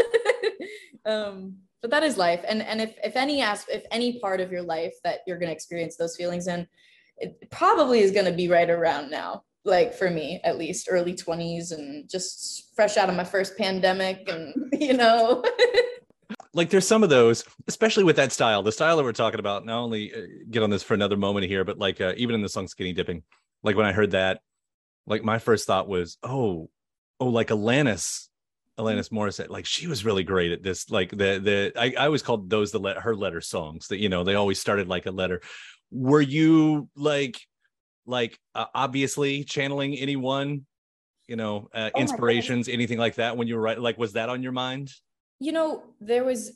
um, 1.05 1.57
but 1.81 1.91
that 1.91 2.03
is 2.03 2.17
life, 2.17 2.43
and 2.47 2.61
and 2.61 2.81
if 2.81 2.95
if 3.03 3.15
any 3.15 3.41
as 3.41 3.65
if 3.69 3.83
any 3.91 4.19
part 4.19 4.39
of 4.39 4.51
your 4.51 4.63
life 4.63 4.93
that 5.03 5.19
you're 5.25 5.39
gonna 5.39 5.51
experience 5.51 5.97
those 5.97 6.15
feelings 6.15 6.47
in, 6.47 6.67
it 7.17 7.49
probably 7.51 7.99
is 7.99 8.11
gonna 8.11 8.31
be 8.31 8.47
right 8.47 8.69
around 8.69 9.09
now. 9.09 9.43
Like 9.65 9.93
for 9.93 10.09
me, 10.09 10.39
at 10.43 10.57
least 10.57 10.87
early 10.89 11.13
20s, 11.13 11.71
and 11.71 12.09
just 12.09 12.71
fresh 12.75 12.97
out 12.97 13.09
of 13.09 13.15
my 13.15 13.23
first 13.23 13.57
pandemic, 13.57 14.29
and 14.29 14.53
you 14.79 14.93
know. 14.93 15.43
like 16.53 16.69
there's 16.69 16.87
some 16.87 17.03
of 17.03 17.09
those 17.09 17.43
especially 17.67 18.03
with 18.03 18.15
that 18.15 18.31
style 18.31 18.63
the 18.63 18.71
style 18.71 18.97
that 18.97 19.03
we're 19.03 19.11
talking 19.11 19.39
about 19.39 19.63
not 19.65 19.77
only 19.77 20.11
uh, 20.13 20.21
get 20.49 20.63
on 20.63 20.71
this 20.71 20.81
for 20.81 20.95
another 20.95 21.17
moment 21.17 21.45
here 21.45 21.63
but 21.63 21.77
like 21.77 22.01
uh, 22.01 22.13
even 22.17 22.33
in 22.33 22.41
the 22.41 22.49
song 22.49 22.67
skinny 22.67 22.93
dipping 22.93 23.21
like 23.61 23.75
when 23.75 23.85
i 23.85 23.91
heard 23.91 24.11
that 24.11 24.39
like 25.05 25.23
my 25.23 25.37
first 25.37 25.67
thought 25.67 25.87
was 25.87 26.17
oh 26.23 26.69
oh 27.19 27.27
like 27.27 27.49
alanis 27.49 28.27
alanis 28.79 29.09
morissette 29.09 29.49
like 29.49 29.65
she 29.65 29.87
was 29.87 30.03
really 30.03 30.23
great 30.23 30.51
at 30.51 30.63
this 30.63 30.89
like 30.89 31.09
the 31.11 31.39
the 31.39 31.71
i, 31.77 31.93
I 31.97 32.05
always 32.05 32.23
called 32.23 32.49
those 32.49 32.71
the 32.71 32.79
let 32.79 32.97
her 32.97 33.15
letter 33.15 33.41
songs 33.41 33.87
that 33.89 33.99
you 33.99 34.09
know 34.09 34.23
they 34.23 34.35
always 34.35 34.59
started 34.59 34.87
like 34.87 35.05
a 35.05 35.11
letter 35.11 35.41
were 35.91 36.21
you 36.21 36.89
like 36.95 37.39
like 38.05 38.39
uh, 38.53 38.65
obviously 38.73 39.43
channeling 39.43 39.95
anyone 39.95 40.65
you 41.27 41.35
know 41.35 41.69
uh, 41.73 41.89
oh 41.93 41.99
inspirations 41.99 42.67
anything 42.67 42.99
like 42.99 43.15
that 43.15 43.35
when 43.35 43.47
you 43.47 43.55
were 43.55 43.61
writing 43.61 43.83
like 43.83 43.97
was 43.97 44.13
that 44.13 44.29
on 44.29 44.43
your 44.43 44.51
mind 44.51 44.91
you 45.39 45.51
know 45.51 45.83
there 45.99 46.23
was 46.23 46.53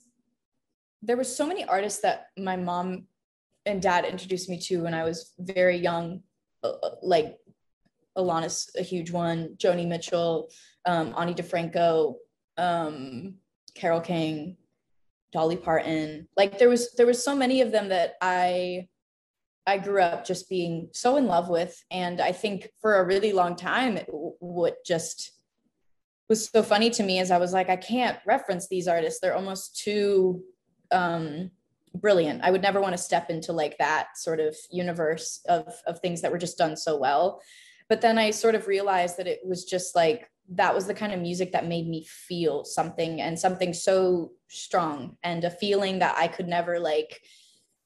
there 1.01 1.17
were 1.17 1.23
so 1.23 1.47
many 1.47 1.63
artists 1.65 2.01
that 2.01 2.27
my 2.37 2.55
mom 2.55 3.05
and 3.65 3.81
dad 3.81 4.05
introduced 4.05 4.49
me 4.49 4.59
to 4.59 4.83
when 4.83 4.93
i 4.93 5.03
was 5.03 5.33
very 5.39 5.77
young 5.77 6.21
uh, 6.63 6.73
uh, 6.83 6.95
like 7.01 7.37
Alanis 8.17 8.69
a 8.77 8.83
huge 8.83 9.11
one, 9.11 9.55
Joni 9.57 9.87
Mitchell, 9.87 10.49
um, 10.85 11.13
Ani 11.17 11.33
DiFranco, 11.33 12.15
um, 12.57 13.35
Carole 13.75 14.01
King, 14.01 14.57
Dolly 15.31 15.55
Parton. 15.55 16.27
Like 16.35 16.59
there 16.59 16.69
was 16.69 16.93
there 16.93 17.05
was 17.05 17.23
so 17.23 17.35
many 17.35 17.61
of 17.61 17.71
them 17.71 17.89
that 17.89 18.15
I 18.21 18.87
I 19.69 19.77
grew 19.77 20.01
up 20.01 20.25
just 20.25 20.49
being 20.49 20.89
so 20.93 21.17
in 21.17 21.27
love 21.27 21.47
with, 21.47 21.83
and 21.91 22.19
I 22.19 22.31
think 22.31 22.69
for 22.81 22.95
a 22.95 23.05
really 23.05 23.31
long 23.31 23.55
time, 23.55 23.99
what 24.07 24.83
just 24.83 25.31
was 26.27 26.49
so 26.49 26.63
funny 26.63 26.89
to 26.91 27.03
me 27.03 27.19
is 27.19 27.29
I 27.29 27.38
was 27.38 27.53
like, 27.53 27.69
I 27.69 27.75
can't 27.75 28.17
reference 28.25 28.67
these 28.67 28.88
artists. 28.88 29.19
They're 29.19 29.35
almost 29.35 29.77
too 29.77 30.43
um, 30.91 31.51
brilliant. 31.93 32.41
I 32.43 32.51
would 32.51 32.61
never 32.63 32.81
want 32.81 32.93
to 32.93 32.97
step 32.97 33.29
into 33.29 33.53
like 33.53 33.77
that 33.77 34.17
sort 34.17 34.39
of 34.39 34.55
universe 34.71 35.41
of 35.47 35.73
of 35.85 35.99
things 35.99 36.21
that 36.21 36.31
were 36.31 36.38
just 36.38 36.57
done 36.57 36.75
so 36.75 36.97
well. 36.97 37.41
But 37.89 38.01
then 38.01 38.17
I 38.17 38.31
sort 38.31 38.55
of 38.55 38.67
realized 38.67 39.17
that 39.17 39.27
it 39.27 39.39
was 39.45 39.65
just 39.65 39.95
like 39.95 40.29
that 40.51 40.73
was 40.73 40.88
the 40.88 40.93
kind 40.95 41.13
of 41.13 41.19
music 41.19 41.51
that 41.51 41.67
made 41.67 41.88
me 41.88 42.05
feel 42.05 42.63
something 42.65 43.21
and 43.21 43.38
something 43.38 43.71
so 43.73 44.31
strong 44.47 45.15
and 45.21 45.43
a 45.43 45.51
feeling 45.51 45.99
that 45.99 46.15
I 46.17 46.27
could 46.27 46.47
never 46.47 46.79
like 46.79 47.21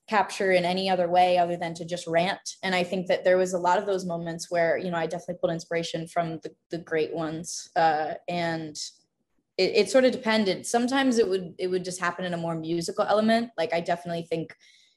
capture 0.08 0.52
in 0.52 0.66
any 0.66 0.90
other 0.90 1.08
way 1.08 1.38
other 1.38 1.56
than 1.56 1.74
to 1.74 1.86
just 1.86 2.08
rant. 2.08 2.58
And 2.62 2.76
I 2.76 2.84
think 2.84 3.08
that 3.08 3.24
there 3.24 3.38
was 3.38 3.54
a 3.54 3.58
lot 3.58 3.78
of 3.78 3.86
those 3.86 4.06
moments 4.06 4.52
where, 4.52 4.78
you 4.78 4.92
know, 4.92 4.98
I 4.98 5.08
definitely 5.08 5.36
pulled 5.40 5.54
inspiration 5.54 6.08
from 6.08 6.40
the, 6.44 6.52
the 6.72 6.78
great 6.80 7.14
ones. 7.14 7.70
Uh, 7.76 8.16
and 8.28 8.76
it, 9.58 9.72
it 9.76 9.90
sort 9.90 10.04
of 10.04 10.12
depended. 10.12 10.66
Sometimes 10.66 11.20
it 11.20 11.28
would, 11.28 11.54
it 11.58 11.68
would 11.68 11.86
just 11.86 12.02
happen 12.02 12.26
in 12.26 12.34
a 12.34 12.38
more 12.38 12.56
musical 12.56 13.06
element. 13.06 13.52
Like 13.58 13.74
I 13.74 13.80
definitely 13.80 14.24
think, 14.24 14.54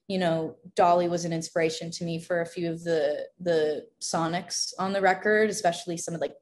you 0.08 0.18
know, 0.18 0.56
Dolly 0.74 1.08
was 1.08 1.24
an 1.24 1.32
inspiration 1.32 1.90
to 1.92 2.04
me 2.04 2.20
for 2.20 2.40
a 2.40 2.46
few 2.46 2.70
of 2.70 2.82
the, 2.82 3.26
the 3.38 3.86
sonics 4.00 4.72
on 4.78 4.92
the 4.92 5.00
record, 5.00 5.50
especially 5.50 5.96
some 5.96 6.14
of 6.14 6.20
like 6.20 6.34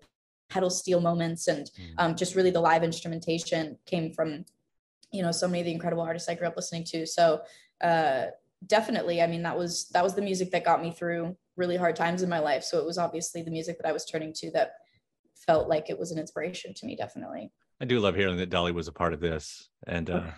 pedal 0.49 0.71
steel 0.71 1.01
moments 1.01 1.49
and 1.49 1.71
mm. 1.79 1.95
um, 1.99 2.15
just 2.15 2.35
really 2.35 2.51
the 2.51 2.61
live 2.61 2.85
instrumentation 2.85 3.77
came 3.87 4.13
from 4.13 4.45
you 5.11 5.23
know 5.23 5.33
so 5.33 5.49
many 5.49 5.61
of 5.61 5.65
the 5.65 5.73
incredible 5.73 6.03
artists 6.03 6.29
i 6.29 6.35
grew 6.35 6.47
up 6.47 6.57
listening 6.57 6.85
to 6.85 7.07
so 7.07 7.41
uh, 7.81 8.27
definitely 8.67 9.23
i 9.23 9.27
mean 9.27 9.43
that 9.43 9.57
was 9.57 9.89
that 9.93 10.03
was 10.03 10.15
the 10.15 10.23
music 10.23 10.51
that 10.51 10.65
got 10.65 10.83
me 10.83 10.91
through 10.91 11.37
really 11.57 11.77
hard 11.77 11.97
times 11.97 12.23
in 12.23 12.29
my 12.29 12.39
life 12.39 12.63
so 12.65 12.79
it 12.79 12.85
was 12.85 12.99
obviously 12.99 13.43
the 13.43 13.51
music 13.51 13.77
that 13.79 13.89
i 13.89 13.93
was 13.93 14.05
turning 14.05 14.33
to 14.33 14.51
that 14.51 14.73
felt 15.47 15.69
like 15.69 15.91
it 15.91 15.99
was 15.99 16.11
an 16.11 16.19
inspiration 16.19 16.73
to 16.75 16.87
me 16.87 16.97
definitely 16.97 17.51
i 17.81 17.85
do 17.85 18.01
love 18.01 18.15
hearing 18.15 18.37
that 18.37 18.51
dolly 18.51 18.73
was 18.73 18.89
a 18.89 18.93
part 18.93 19.13
of 19.13 19.21
this 19.21 19.69
and 19.87 20.11
uh 20.11 20.23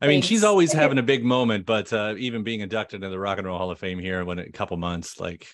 I 0.00 0.06
mean, 0.06 0.20
she's 0.20 0.44
always 0.44 0.70
having 0.72 0.98
a 0.98 1.02
big 1.02 1.24
moment, 1.24 1.64
but 1.64 1.90
uh, 1.90 2.14
even 2.18 2.42
being 2.42 2.60
inducted 2.60 2.96
into 2.96 3.08
the 3.08 3.18
Rock 3.18 3.38
and 3.38 3.46
Roll 3.46 3.56
Hall 3.56 3.70
of 3.70 3.78
Fame 3.78 3.98
here 3.98 4.20
in 4.20 4.38
a 4.38 4.50
couple 4.50 4.76
months, 4.76 5.18
like 5.18 5.46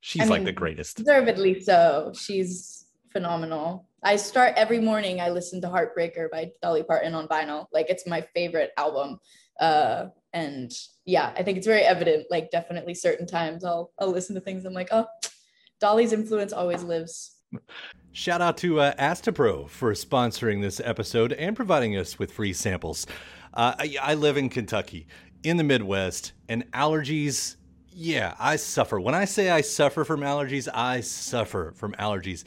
she's 0.00 0.22
I 0.22 0.24
mean, 0.24 0.30
like 0.30 0.44
the 0.44 0.52
greatest. 0.52 0.98
Deservedly 0.98 1.60
so. 1.60 2.12
She's 2.14 2.86
phenomenal. 3.12 3.88
I 4.02 4.16
start 4.16 4.54
every 4.56 4.78
morning. 4.78 5.20
I 5.20 5.30
listen 5.30 5.60
to 5.62 5.68
Heartbreaker 5.68 6.30
by 6.30 6.50
Dolly 6.60 6.82
Parton 6.82 7.14
on 7.14 7.28
vinyl. 7.28 7.66
Like 7.72 7.86
it's 7.88 8.06
my 8.06 8.26
favorite 8.34 8.72
album. 8.76 9.18
Uh, 9.58 10.06
and 10.36 10.70
yeah, 11.06 11.32
I 11.34 11.42
think 11.42 11.56
it's 11.56 11.66
very 11.66 11.80
evident. 11.80 12.26
Like 12.30 12.50
definitely 12.50 12.94
certain 12.94 13.26
times 13.26 13.64
I'll 13.64 13.90
I'll 13.98 14.10
listen 14.10 14.34
to 14.34 14.40
things. 14.40 14.66
I'm 14.66 14.74
like, 14.74 14.88
oh, 14.92 15.06
Dolly's 15.80 16.12
influence 16.12 16.52
always 16.52 16.82
lives. 16.82 17.36
Shout 18.12 18.42
out 18.42 18.58
to 18.58 18.80
uh, 18.80 18.94
Astepro 18.98 19.68
for 19.68 19.92
sponsoring 19.92 20.60
this 20.60 20.80
episode 20.84 21.32
and 21.32 21.56
providing 21.56 21.96
us 21.96 22.18
with 22.18 22.32
free 22.32 22.52
samples. 22.52 23.06
Uh, 23.54 23.74
I, 23.78 23.96
I 24.00 24.14
live 24.14 24.36
in 24.36 24.50
Kentucky, 24.50 25.06
in 25.42 25.56
the 25.56 25.64
Midwest, 25.64 26.32
and 26.48 26.70
allergies 26.72 27.56
yeah, 27.98 28.34
I 28.38 28.56
suffer. 28.56 29.00
When 29.00 29.14
I 29.14 29.24
say 29.24 29.48
I 29.48 29.62
suffer 29.62 30.04
from 30.04 30.20
allergies, 30.20 30.68
I 30.72 31.00
suffer 31.00 31.72
from 31.74 31.94
allergies. 31.94 32.44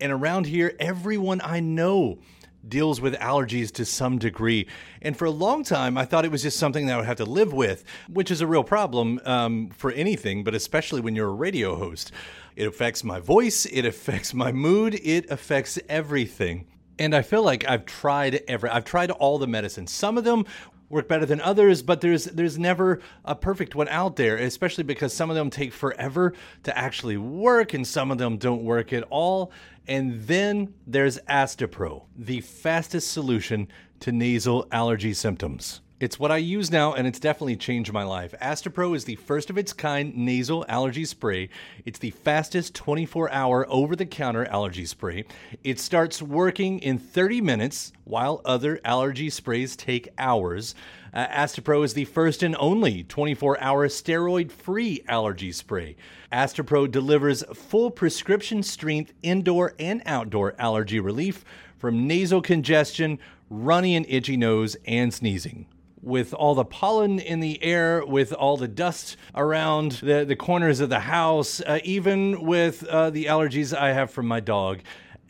And 0.00 0.10
around 0.10 0.46
here, 0.46 0.74
everyone 0.80 1.42
I 1.44 1.60
know 1.60 2.20
deals 2.68 3.00
with 3.00 3.14
allergies 3.14 3.72
to 3.72 3.84
some 3.84 4.18
degree. 4.18 4.66
And 5.02 5.16
for 5.16 5.24
a 5.24 5.30
long 5.30 5.64
time, 5.64 5.96
I 5.96 6.04
thought 6.04 6.24
it 6.24 6.30
was 6.30 6.42
just 6.42 6.58
something 6.58 6.86
that 6.86 6.94
I 6.94 6.96
would 6.96 7.06
have 7.06 7.16
to 7.18 7.24
live 7.24 7.52
with, 7.52 7.84
which 8.08 8.30
is 8.30 8.40
a 8.40 8.46
real 8.46 8.64
problem 8.64 9.20
um, 9.24 9.70
for 9.70 9.92
anything, 9.92 10.44
but 10.44 10.54
especially 10.54 11.00
when 11.00 11.14
you're 11.14 11.28
a 11.28 11.34
radio 11.34 11.76
host. 11.76 12.12
It 12.56 12.66
affects 12.66 13.04
my 13.04 13.20
voice, 13.20 13.66
it 13.66 13.84
affects 13.84 14.32
my 14.32 14.50
mood, 14.50 14.94
it 14.94 15.30
affects 15.30 15.78
everything. 15.88 16.66
And 16.98 17.14
I 17.14 17.20
feel 17.20 17.42
like 17.42 17.68
I've 17.68 17.84
tried 17.84 18.42
every 18.48 18.70
I've 18.70 18.86
tried 18.86 19.10
all 19.10 19.38
the 19.38 19.46
medicines. 19.46 19.92
Some 19.92 20.16
of 20.16 20.24
them 20.24 20.46
work 20.88 21.08
better 21.08 21.26
than 21.26 21.40
others, 21.40 21.82
but 21.82 22.00
there's 22.00 22.24
there's 22.24 22.58
never 22.58 23.00
a 23.24 23.34
perfect 23.34 23.74
one 23.74 23.88
out 23.88 24.16
there, 24.16 24.36
especially 24.36 24.84
because 24.84 25.12
some 25.12 25.30
of 25.30 25.36
them 25.36 25.50
take 25.50 25.72
forever 25.72 26.32
to 26.62 26.76
actually 26.76 27.16
work 27.16 27.74
and 27.74 27.86
some 27.86 28.10
of 28.10 28.18
them 28.18 28.38
don't 28.38 28.64
work 28.64 28.92
at 28.92 29.02
all. 29.10 29.52
And 29.88 30.22
then 30.26 30.74
there's 30.86 31.18
Astepro, 31.28 32.04
the 32.16 32.40
fastest 32.40 33.12
solution 33.12 33.68
to 34.00 34.12
nasal 34.12 34.66
allergy 34.72 35.14
symptoms. 35.14 35.80
It's 35.98 36.18
what 36.18 36.30
I 36.30 36.36
use 36.36 36.70
now, 36.70 36.92
and 36.92 37.06
it's 37.06 37.18
definitely 37.18 37.56
changed 37.56 37.90
my 37.90 38.02
life. 38.02 38.34
Astepro 38.42 38.94
is 38.94 39.06
the 39.06 39.16
first 39.16 39.48
of 39.48 39.56
its 39.56 39.72
kind 39.72 40.14
nasal 40.14 40.66
allergy 40.68 41.06
spray. 41.06 41.48
It's 41.86 41.98
the 41.98 42.10
fastest 42.10 42.74
24 42.74 43.32
hour 43.32 43.64
over 43.70 43.96
the 43.96 44.04
counter 44.04 44.44
allergy 44.44 44.84
spray. 44.84 45.24
It 45.64 45.80
starts 45.80 46.20
working 46.20 46.80
in 46.80 46.98
30 46.98 47.40
minutes, 47.40 47.94
while 48.04 48.42
other 48.44 48.78
allergy 48.84 49.30
sprays 49.30 49.74
take 49.74 50.10
hours. 50.18 50.74
Uh, 51.16 51.26
Astepro 51.28 51.82
is 51.82 51.94
the 51.94 52.04
first 52.04 52.42
and 52.42 52.54
only 52.58 53.02
24 53.02 53.58
hour 53.58 53.88
steroid 53.88 54.52
free 54.52 55.02
allergy 55.08 55.50
spray. 55.50 55.96
Astepro 56.30 56.90
delivers 56.90 57.42
full 57.54 57.90
prescription 57.90 58.62
strength 58.62 59.14
indoor 59.22 59.72
and 59.78 60.02
outdoor 60.04 60.54
allergy 60.58 61.00
relief 61.00 61.42
from 61.78 62.06
nasal 62.06 62.42
congestion, 62.42 63.18
runny 63.48 63.96
and 63.96 64.04
itchy 64.10 64.36
nose, 64.36 64.76
and 64.84 65.14
sneezing 65.14 65.64
with 66.02 66.34
all 66.34 66.54
the 66.54 66.66
pollen 66.66 67.18
in 67.18 67.40
the 67.40 67.62
air, 67.64 68.04
with 68.04 68.34
all 68.34 68.58
the 68.58 68.68
dust 68.68 69.16
around 69.34 69.92
the, 69.92 70.22
the 70.26 70.36
corners 70.36 70.80
of 70.80 70.90
the 70.90 71.00
house, 71.00 71.62
uh, 71.62 71.78
even 71.82 72.42
with 72.42 72.84
uh, 72.88 73.08
the 73.08 73.24
allergies 73.24 73.74
I 73.74 73.94
have 73.94 74.10
from 74.10 74.26
my 74.26 74.40
dog. 74.40 74.80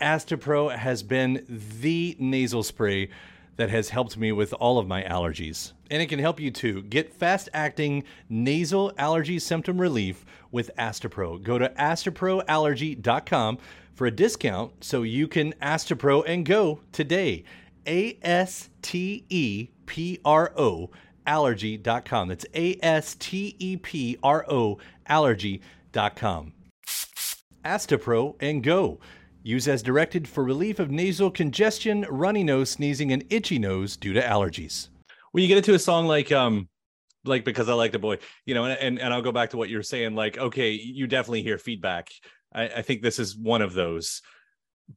Astapro 0.00 0.76
has 0.76 1.04
been 1.04 1.46
the 1.48 2.16
nasal 2.18 2.64
spray 2.64 3.08
that 3.56 3.70
has 3.70 3.88
helped 3.88 4.16
me 4.16 4.32
with 4.32 4.52
all 4.54 4.78
of 4.78 4.86
my 4.86 5.02
allergies. 5.02 5.72
And 5.90 6.02
it 6.02 6.06
can 6.06 6.18
help 6.18 6.40
you 6.40 6.50
too. 6.50 6.82
Get 6.82 7.12
fast 7.12 7.48
acting 7.54 8.04
nasal 8.28 8.92
allergy 8.98 9.38
symptom 9.38 9.80
relief 9.80 10.24
with 10.50 10.70
Astepro. 10.78 11.42
Go 11.42 11.58
to 11.58 11.68
asteproallergy.com 11.70 13.58
for 13.94 14.06
a 14.06 14.10
discount 14.10 14.84
so 14.84 15.02
you 15.02 15.26
can 15.26 15.52
Astepro 15.54 16.22
and 16.26 16.44
go 16.44 16.80
today. 16.92 17.44
A 17.86 18.18
S 18.22 18.68
T 18.82 19.24
E 19.28 19.68
P 19.86 20.20
R 20.24 20.52
O 20.56 20.90
allergy.com. 21.26 22.28
That's 22.28 22.46
A 22.54 22.78
S 22.82 23.14
T 23.18 23.56
E 23.58 23.76
P 23.76 24.18
R 24.22 24.44
O 24.48 24.78
allergy.com. 25.06 26.52
Astepro 27.64 28.36
and 28.40 28.62
go. 28.62 29.00
Use 29.46 29.68
as 29.68 29.80
directed 29.80 30.26
for 30.26 30.42
relief 30.42 30.80
of 30.80 30.90
nasal 30.90 31.30
congestion, 31.30 32.04
runny 32.10 32.42
nose, 32.42 32.68
sneezing, 32.68 33.12
and 33.12 33.24
itchy 33.30 33.60
nose 33.60 33.96
due 33.96 34.12
to 34.12 34.20
allergies. 34.20 34.88
When 35.30 35.42
you 35.42 35.46
get 35.46 35.56
into 35.56 35.72
a 35.74 35.78
song 35.78 36.08
like 36.08 36.32
um 36.32 36.68
like 37.24 37.44
because 37.44 37.68
I 37.68 37.74
like 37.74 37.92
the 37.92 38.00
boy, 38.00 38.18
you 38.44 38.54
know, 38.54 38.64
and, 38.64 38.76
and, 38.80 39.00
and 39.00 39.14
I'll 39.14 39.22
go 39.22 39.30
back 39.30 39.50
to 39.50 39.56
what 39.56 39.68
you're 39.68 39.84
saying, 39.84 40.16
like, 40.16 40.36
okay, 40.36 40.72
you 40.72 41.06
definitely 41.06 41.44
hear 41.44 41.58
feedback. 41.58 42.10
I, 42.52 42.64
I 42.64 42.82
think 42.82 43.02
this 43.02 43.20
is 43.20 43.36
one 43.36 43.62
of 43.62 43.72
those 43.72 44.20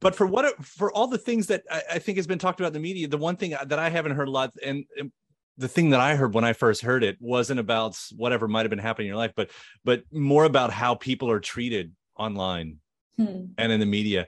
but 0.00 0.16
for 0.16 0.26
what 0.26 0.64
for 0.64 0.92
all 0.92 1.06
the 1.06 1.18
things 1.18 1.46
that 1.48 1.62
I, 1.70 1.82
I, 1.92 1.98
think 2.00 2.16
has 2.16 2.26
been 2.26 2.38
talked 2.38 2.58
about 2.58 2.68
in 2.68 2.74
the 2.74 2.80
media, 2.80 3.06
the 3.06 3.18
one 3.18 3.36
thing 3.36 3.50
that 3.50 3.78
I 3.78 3.88
haven't 3.88 4.16
heard 4.16 4.28
a 4.28 4.30
lot, 4.32 4.52
and, 4.64 4.84
and, 4.98 5.12
the 5.58 5.68
thing 5.68 5.90
that 5.90 6.00
I 6.00 6.14
heard 6.14 6.32
when 6.32 6.44
I 6.44 6.54
first 6.54 6.80
heard 6.80 7.04
it 7.04 7.18
wasn't 7.20 7.60
about 7.60 7.96
whatever 8.16 8.48
might 8.48 8.62
have 8.62 8.70
been 8.70 8.78
happening 8.78 9.08
in 9.08 9.10
your 9.10 9.18
life, 9.18 9.32
but 9.36 9.50
but 9.84 10.02
more 10.10 10.44
about 10.44 10.72
how 10.72 10.94
people 10.94 11.30
are 11.30 11.40
treated 11.40 11.92
online 12.16 12.78
hmm. 13.16 13.46
and 13.58 13.72
in 13.72 13.80
the 13.80 13.86
media. 13.86 14.26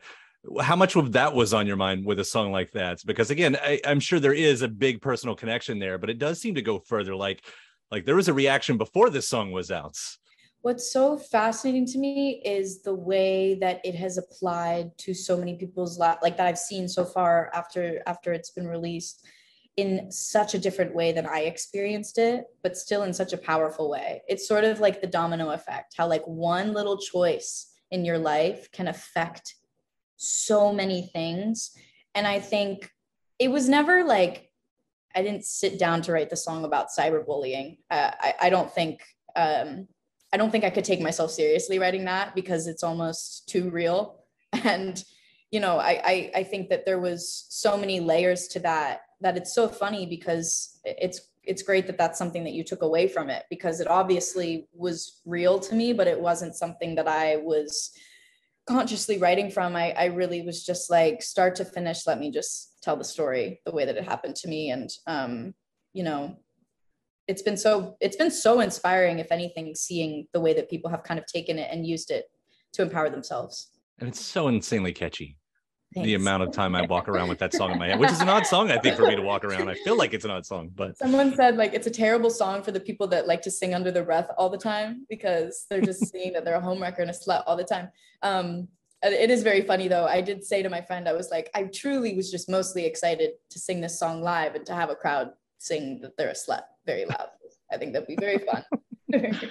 How 0.60 0.74
much 0.74 0.96
of 0.96 1.12
that 1.12 1.34
was 1.34 1.54
on 1.54 1.68
your 1.68 1.76
mind 1.76 2.04
with 2.04 2.18
a 2.18 2.24
song 2.24 2.50
like 2.50 2.72
that? 2.72 2.98
Because 3.06 3.30
again, 3.30 3.56
I, 3.62 3.80
I'm 3.86 4.00
sure 4.00 4.18
there 4.18 4.32
is 4.32 4.62
a 4.62 4.68
big 4.68 5.00
personal 5.00 5.36
connection 5.36 5.78
there, 5.78 5.98
but 5.98 6.10
it 6.10 6.18
does 6.18 6.40
seem 6.40 6.56
to 6.56 6.62
go 6.62 6.80
further. 6.80 7.14
Like 7.14 7.44
like 7.92 8.06
there 8.06 8.16
was 8.16 8.28
a 8.28 8.34
reaction 8.34 8.76
before 8.76 9.10
this 9.10 9.28
song 9.28 9.52
was 9.52 9.70
out 9.70 9.96
what's 10.62 10.92
so 10.92 11.18
fascinating 11.18 11.84
to 11.84 11.98
me 11.98 12.40
is 12.44 12.82
the 12.82 12.94
way 12.94 13.54
that 13.56 13.80
it 13.84 13.96
has 13.96 14.16
applied 14.16 14.96
to 14.96 15.12
so 15.12 15.36
many 15.36 15.54
people's 15.56 15.98
life 15.98 16.18
like 16.22 16.36
that 16.36 16.46
i've 16.46 16.58
seen 16.58 16.88
so 16.88 17.04
far 17.04 17.50
after 17.52 18.00
after 18.06 18.32
it's 18.32 18.50
been 18.50 18.66
released 18.66 19.26
in 19.76 20.10
such 20.10 20.54
a 20.54 20.58
different 20.58 20.94
way 20.94 21.12
than 21.12 21.26
i 21.26 21.40
experienced 21.40 22.18
it 22.18 22.44
but 22.62 22.76
still 22.76 23.02
in 23.02 23.12
such 23.12 23.32
a 23.32 23.38
powerful 23.38 23.90
way 23.90 24.22
it's 24.28 24.48
sort 24.48 24.64
of 24.64 24.80
like 24.80 25.00
the 25.00 25.06
domino 25.06 25.50
effect 25.50 25.94
how 25.96 26.06
like 26.06 26.26
one 26.26 26.72
little 26.72 26.98
choice 26.98 27.71
in 27.92 28.04
your 28.04 28.18
life 28.18 28.70
can 28.72 28.88
affect 28.88 29.54
so 30.16 30.72
many 30.72 31.10
things 31.12 31.70
and 32.14 32.26
i 32.26 32.40
think 32.40 32.90
it 33.38 33.48
was 33.48 33.68
never 33.68 34.02
like 34.02 34.50
i 35.14 35.22
didn't 35.22 35.44
sit 35.44 35.78
down 35.78 36.02
to 36.02 36.12
write 36.12 36.30
the 36.30 36.36
song 36.36 36.64
about 36.64 36.88
cyberbullying 36.96 37.78
uh, 37.90 38.10
I, 38.20 38.34
I 38.42 38.50
don't 38.50 38.72
think 38.72 39.02
um, 39.36 39.88
I 40.32 40.38
don't 40.38 40.50
think 40.50 40.64
I 40.64 40.70
could 40.70 40.84
take 40.84 41.00
myself 41.00 41.30
seriously 41.30 41.78
writing 41.78 42.06
that 42.06 42.34
because 42.34 42.66
it's 42.66 42.82
almost 42.82 43.48
too 43.48 43.70
real. 43.70 44.18
And, 44.64 45.02
you 45.50 45.60
know, 45.60 45.78
I, 45.78 46.02
I, 46.04 46.30
I 46.36 46.42
think 46.42 46.68
that 46.68 46.84
there 46.84 47.00
was 47.00 47.46
so 47.48 47.78
many 47.78 48.00
layers 48.00 48.48
to 48.48 48.60
that 48.60 49.00
that 49.22 49.38
it's 49.38 49.54
so 49.54 49.66
funny 49.66 50.04
because 50.04 50.78
it's 50.84 51.22
it's 51.44 51.62
great 51.62 51.86
that 51.86 51.98
that's 51.98 52.18
something 52.18 52.44
that 52.44 52.52
you 52.52 52.64
took 52.64 52.82
away 52.82 53.08
from 53.08 53.28
it 53.28 53.44
because 53.50 53.80
it 53.80 53.88
obviously 53.88 54.68
was 54.72 55.20
real 55.24 55.58
to 55.58 55.74
me, 55.74 55.92
but 55.92 56.06
it 56.06 56.20
wasn't 56.20 56.54
something 56.54 56.94
that 56.94 57.08
I 57.08 57.36
was 57.36 57.90
consciously 58.66 59.18
writing 59.18 59.50
from. 59.50 59.74
I, 59.74 59.90
I 59.92 60.04
really 60.06 60.42
was 60.42 60.64
just 60.64 60.90
like 60.90 61.22
start 61.22 61.56
to 61.56 61.64
finish, 61.64 62.06
let 62.06 62.20
me 62.20 62.30
just 62.30 62.82
tell 62.82 62.96
the 62.96 63.04
story 63.04 63.60
the 63.64 63.72
way 63.72 63.84
that 63.84 63.96
it 63.96 64.04
happened 64.04 64.36
to 64.36 64.48
me. 64.48 64.70
And 64.70 64.90
um, 65.06 65.54
you 65.92 66.04
know, 66.04 66.36
it's 67.28 67.42
been 67.42 67.56
so 67.56 67.96
it's 68.00 68.16
been 68.16 68.30
so 68.30 68.60
inspiring, 68.60 69.18
if 69.18 69.30
anything, 69.30 69.74
seeing 69.74 70.26
the 70.32 70.40
way 70.40 70.54
that 70.54 70.70
people 70.70 70.90
have 70.90 71.02
kind 71.02 71.18
of 71.18 71.26
taken 71.26 71.58
it 71.58 71.68
and 71.72 71.86
used 71.86 72.10
it 72.10 72.26
to 72.74 72.82
empower 72.82 73.10
themselves. 73.10 73.68
And 73.98 74.08
it's 74.08 74.20
so 74.20 74.48
insanely 74.48 74.92
catchy. 74.92 75.36
Thanks. 75.94 76.06
The 76.06 76.14
amount 76.14 76.42
of 76.42 76.52
time 76.52 76.74
I 76.74 76.86
walk 76.86 77.08
around 77.08 77.28
with 77.28 77.38
that 77.40 77.52
song 77.52 77.72
in 77.72 77.78
my 77.78 77.88
head, 77.88 77.98
which 77.98 78.10
is 78.10 78.20
an 78.20 78.28
odd 78.28 78.46
song, 78.46 78.70
I 78.70 78.78
think, 78.78 78.96
for 78.96 79.06
me 79.06 79.14
to 79.14 79.22
walk 79.22 79.44
around. 79.44 79.68
I 79.68 79.74
feel 79.74 79.96
like 79.96 80.14
it's 80.14 80.24
an 80.24 80.30
odd 80.30 80.46
song, 80.46 80.70
but 80.74 80.96
Someone 80.96 81.34
said 81.34 81.56
like 81.56 81.74
it's 81.74 81.86
a 81.86 81.90
terrible 81.90 82.30
song 82.30 82.62
for 82.62 82.72
the 82.72 82.80
people 82.80 83.06
that 83.08 83.26
like 83.26 83.42
to 83.42 83.50
sing 83.50 83.74
under 83.74 83.90
their 83.90 84.04
breath 84.04 84.30
all 84.38 84.48
the 84.48 84.58
time 84.58 85.06
because 85.10 85.66
they're 85.68 85.82
just 85.82 86.06
seeing 86.12 86.32
that 86.32 86.44
they're 86.44 86.56
a 86.56 86.62
homewrecker 86.62 87.00
and 87.00 87.10
a 87.10 87.14
slut 87.14 87.42
all 87.46 87.56
the 87.56 87.64
time. 87.64 87.90
Um, 88.22 88.68
it 89.02 89.30
is 89.30 89.42
very 89.42 89.62
funny 89.62 89.88
though. 89.88 90.06
I 90.06 90.20
did 90.20 90.44
say 90.44 90.62
to 90.62 90.70
my 90.70 90.80
friend, 90.80 91.08
I 91.08 91.12
was 91.12 91.30
like, 91.30 91.50
I 91.54 91.64
truly 91.64 92.14
was 92.14 92.30
just 92.30 92.48
mostly 92.48 92.86
excited 92.86 93.32
to 93.50 93.58
sing 93.58 93.80
this 93.80 93.98
song 93.98 94.22
live 94.22 94.54
and 94.54 94.64
to 94.66 94.74
have 94.74 94.90
a 94.90 94.94
crowd 94.94 95.30
sing 95.58 96.00
that 96.02 96.16
they're 96.16 96.30
a 96.30 96.34
slut 96.34 96.62
very 96.86 97.04
loud. 97.04 97.28
I 97.70 97.78
think 97.78 97.92
that'd 97.92 98.08
be 98.08 98.16
very 98.16 98.38
fun. 98.38 98.64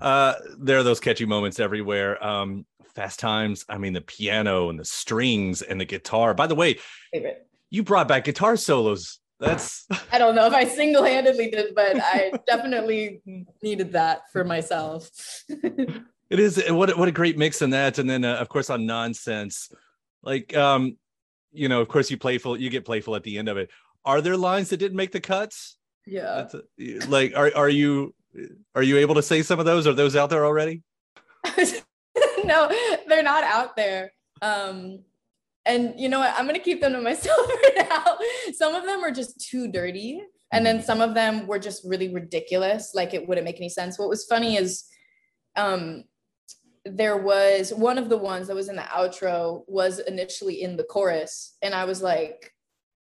uh 0.00 0.34
there 0.58 0.76
are 0.76 0.82
those 0.82 1.00
catchy 1.00 1.24
moments 1.24 1.60
everywhere. 1.60 2.22
Um 2.24 2.66
Fast 2.94 3.20
Times, 3.20 3.64
I 3.68 3.78
mean 3.78 3.92
the 3.92 4.00
piano 4.00 4.68
and 4.70 4.78
the 4.78 4.84
strings 4.84 5.62
and 5.62 5.80
the 5.80 5.84
guitar. 5.84 6.34
By 6.34 6.46
the 6.46 6.54
way, 6.54 6.78
Favorite. 7.12 7.46
you 7.70 7.82
brought 7.82 8.08
back 8.08 8.24
guitar 8.24 8.56
solos. 8.56 9.18
That's 9.40 9.86
I 10.12 10.18
don't 10.18 10.34
know 10.34 10.46
if 10.46 10.54
I 10.54 10.64
single-handedly 10.64 11.50
did, 11.50 11.74
but 11.74 11.96
I 12.00 12.32
definitely 12.46 13.20
needed 13.62 13.92
that 13.92 14.30
for 14.32 14.44
myself. 14.44 15.10
it 15.48 16.40
is 16.40 16.62
what 16.68 16.90
a- 16.90 16.96
what 16.96 17.08
a 17.08 17.12
great 17.12 17.36
mix 17.36 17.62
in 17.62 17.70
that 17.70 17.98
and 17.98 18.08
then 18.08 18.24
uh, 18.24 18.36
of 18.36 18.48
course 18.48 18.70
on 18.70 18.86
nonsense 18.86 19.70
like 20.22 20.56
um 20.56 20.96
you 21.52 21.68
know 21.68 21.80
of 21.82 21.88
course 21.88 22.10
you 22.10 22.16
playful 22.16 22.58
you 22.58 22.70
get 22.70 22.84
playful 22.84 23.14
at 23.14 23.22
the 23.22 23.36
end 23.38 23.48
of 23.48 23.56
it 23.58 23.70
are 24.06 24.22
there 24.22 24.36
lines 24.36 24.70
that 24.70 24.78
didn't 24.78 24.96
make 24.96 25.12
the 25.12 25.20
cuts 25.20 25.76
yeah. 26.06 26.48
A, 26.80 27.06
like 27.06 27.34
are 27.36 27.52
are 27.54 27.68
you 27.68 28.14
are 28.74 28.82
you 28.82 28.98
able 28.98 29.14
to 29.16 29.22
say 29.22 29.42
some 29.42 29.60
of 29.60 29.66
those 29.66 29.86
are 29.86 29.92
those 29.92 30.16
out 30.16 30.30
there 30.30 30.44
already 30.46 30.82
no, 32.46 32.68
they're 33.08 33.22
not 33.22 33.44
out 33.44 33.76
there. 33.76 34.12
Um, 34.42 35.00
and 35.66 35.94
you 35.98 36.08
know 36.08 36.18
what? 36.18 36.34
I'm 36.36 36.46
gonna 36.46 36.58
keep 36.58 36.80
them 36.80 36.92
to 36.92 37.00
myself 37.02 37.50
for 37.50 37.82
now. 37.82 38.18
Some 38.52 38.74
of 38.74 38.84
them 38.84 39.02
are 39.02 39.10
just 39.10 39.40
too 39.40 39.70
dirty, 39.70 40.22
and 40.52 40.64
then 40.64 40.82
some 40.82 41.00
of 41.00 41.14
them 41.14 41.46
were 41.46 41.58
just 41.58 41.84
really 41.84 42.12
ridiculous. 42.12 42.92
Like 42.94 43.14
it 43.14 43.26
wouldn't 43.26 43.44
make 43.44 43.56
any 43.56 43.68
sense. 43.68 43.98
What 43.98 44.08
was 44.08 44.26
funny 44.26 44.56
is, 44.56 44.84
um, 45.56 46.04
there 46.84 47.16
was 47.16 47.72
one 47.72 47.96
of 47.96 48.10
the 48.10 48.18
ones 48.18 48.48
that 48.48 48.56
was 48.56 48.68
in 48.68 48.76
the 48.76 48.82
outro 48.82 49.62
was 49.66 50.00
initially 50.00 50.62
in 50.62 50.76
the 50.76 50.84
chorus, 50.84 51.56
and 51.62 51.74
I 51.74 51.84
was 51.84 52.02
like, 52.02 52.52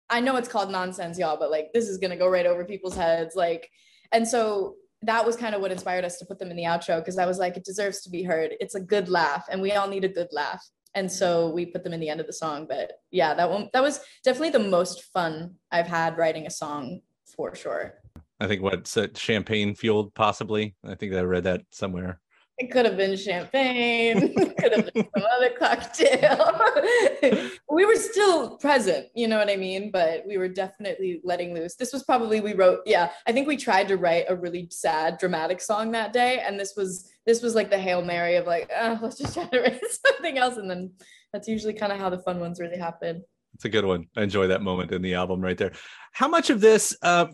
I 0.10 0.20
know 0.20 0.36
it's 0.36 0.50
called 0.50 0.72
nonsense, 0.72 1.18
y'all, 1.18 1.40
but 1.40 1.52
like 1.52 1.72
this 1.74 1.88
is 1.88 1.98
gonna 1.98 2.18
go 2.18 2.30
right 2.30 2.46
over 2.46 2.66
people's 2.66 2.96
heads. 2.96 3.36
Like, 3.36 3.70
and 4.12 4.28
so 4.28 4.76
that 5.04 5.26
was 5.26 5.36
kind 5.36 5.56
of 5.56 5.62
what 5.62 5.72
inspired 5.72 6.06
us 6.06 6.18
to 6.20 6.26
put 6.26 6.40
them 6.40 6.52
in 6.52 6.58
the 6.58 6.64
outro 6.64 7.00
because 7.00 7.18
I 7.18 7.26
was 7.26 7.38
like, 7.38 7.58
it 7.58 7.66
deserves 7.66 8.02
to 8.02 8.10
be 8.10 8.24
heard. 8.24 8.56
It's 8.60 8.76
a 8.76 8.80
good 8.80 9.10
laugh, 9.10 9.46
and 9.50 9.62
we 9.62 9.72
all 9.74 9.88
need 9.88 10.04
a 10.04 10.10
good 10.10 10.30
laugh. 10.32 10.64
And 10.96 11.12
so 11.12 11.50
we 11.50 11.66
put 11.66 11.84
them 11.84 11.94
in 11.94 12.00
the 12.00 12.10
end 12.10 12.20
of 12.20 12.28
the 12.28 12.34
song. 12.34 12.68
But 12.70 12.94
yeah, 13.10 13.34
that 13.34 13.50
one 13.50 13.70
that 13.74 13.82
was 13.82 14.00
definitely 14.24 14.52
the 14.52 14.70
most 14.70 15.04
fun 15.14 15.56
I've 15.72 15.88
had 15.88 16.18
writing 16.18 16.46
a 16.46 16.52
song 16.52 17.02
for 17.36 17.56
sure. 17.56 17.96
i 18.40 18.48
think 18.48 18.62
what's 18.62 18.98
champagne 19.16 19.74
fueled 19.76 20.14
possibly 20.14 20.76
i 20.86 20.96
think 20.96 21.14
i 21.14 21.22
read 21.22 21.44
that 21.44 21.62
somewhere 21.72 22.20
It 22.60 22.70
could 22.72 22.86
have 22.86 22.98
been 22.98 23.18
champagne, 23.18 24.34
could 24.60 24.74
have 24.74 24.94
been 24.94 25.08
some 25.16 25.26
other 25.36 25.50
cocktail. 25.58 26.62
we 27.70 27.86
were 27.86 27.96
still 27.96 28.58
present, 28.58 29.08
you 29.16 29.28
know 29.28 29.40
what 29.40 29.50
I 29.50 29.56
mean? 29.56 29.90
But 29.90 30.24
we 30.28 30.38
were 30.38 30.48
definitely 30.48 31.20
letting 31.24 31.56
loose. 31.56 31.76
This 31.76 31.92
was 31.92 32.04
probably 32.04 32.42
we 32.42 32.54
wrote, 32.54 32.82
yeah. 32.86 33.10
I 33.26 33.32
think 33.32 33.48
we 33.48 33.58
tried 33.58 33.88
to 33.88 33.98
write 33.98 34.26
a 34.30 34.36
really 34.36 34.68
sad, 34.70 35.18
dramatic 35.18 35.62
song 35.62 35.92
that 35.92 36.14
day, 36.14 36.44
and 36.46 36.60
this 36.60 36.74
was 36.78 37.10
this 37.26 37.42
was 37.42 37.56
like 37.56 37.72
the 37.72 37.78
hail 37.78 38.04
mary 38.04 38.36
of 38.36 38.46
like, 38.46 38.70
uh, 38.76 38.98
let's 39.02 39.18
just 39.18 39.34
try 39.34 39.46
to 39.46 39.60
write 39.60 39.82
something 40.06 40.38
else, 40.38 40.58
and 40.58 40.70
then 40.70 40.92
that's 41.32 41.48
usually 41.48 41.74
kind 41.74 41.92
of 41.92 42.00
how 42.00 42.10
the 42.10 42.20
fun 42.20 42.40
ones 42.40 42.60
really 42.60 42.78
happen. 42.78 43.24
it's 43.56 43.66
a 43.66 43.70
good 43.70 43.86
one 43.86 44.06
i 44.16 44.22
enjoy 44.22 44.48
that 44.48 44.62
moment 44.62 44.92
in 44.92 45.02
the 45.02 45.16
album 45.16 45.42
right 45.42 45.58
there 45.58 45.72
how 46.12 46.28
much 46.28 46.50
of 46.52 46.62
this 46.62 46.96
uh 47.02 47.26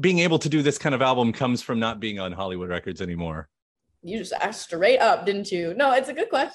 being 0.00 0.18
able 0.18 0.38
to 0.38 0.48
do 0.48 0.60
this 0.62 0.78
kind 0.78 0.94
of 0.94 1.02
album 1.02 1.32
comes 1.32 1.62
from 1.62 1.78
not 1.78 2.00
being 2.00 2.18
on 2.18 2.32
hollywood 2.32 2.68
records 2.68 3.00
anymore 3.00 3.48
you 4.02 4.18
just 4.18 4.32
asked 4.32 4.62
straight 4.62 4.98
up, 4.98 5.26
didn't 5.26 5.50
you? 5.50 5.74
No, 5.74 5.92
it's 5.92 6.08
a 6.08 6.14
good 6.14 6.30
question. 6.30 6.52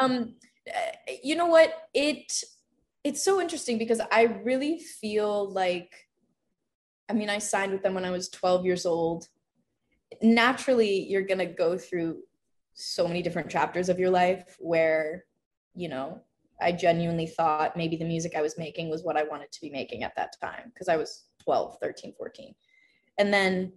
Um, 0.00 0.34
uh, 0.68 1.12
you 1.22 1.36
know 1.36 1.46
what? 1.46 1.72
It 1.92 2.32
it's 3.04 3.22
so 3.22 3.40
interesting 3.40 3.76
because 3.76 4.00
I 4.10 4.22
really 4.44 4.78
feel 4.78 5.50
like, 5.52 5.92
I 7.10 7.12
mean, 7.12 7.28
I 7.28 7.38
signed 7.38 7.72
with 7.72 7.82
them 7.82 7.92
when 7.92 8.06
I 8.06 8.10
was 8.10 8.30
12 8.30 8.64
years 8.64 8.86
old. 8.86 9.28
Naturally, 10.22 11.06
you're 11.06 11.22
gonna 11.22 11.46
go 11.46 11.76
through 11.76 12.22
so 12.72 13.06
many 13.06 13.22
different 13.22 13.50
chapters 13.50 13.88
of 13.88 13.98
your 13.98 14.10
life 14.10 14.56
where, 14.58 15.24
you 15.74 15.88
know, 15.88 16.22
I 16.60 16.72
genuinely 16.72 17.26
thought 17.26 17.76
maybe 17.76 17.96
the 17.96 18.04
music 18.04 18.34
I 18.36 18.42
was 18.42 18.56
making 18.56 18.88
was 18.88 19.02
what 19.02 19.16
I 19.16 19.24
wanted 19.24 19.52
to 19.52 19.60
be 19.60 19.70
making 19.70 20.02
at 20.02 20.16
that 20.16 20.34
time 20.40 20.70
because 20.72 20.88
I 20.88 20.96
was 20.96 21.24
12, 21.42 21.78
13, 21.80 22.14
14. 22.16 22.54
And 23.18 23.32
then 23.32 23.72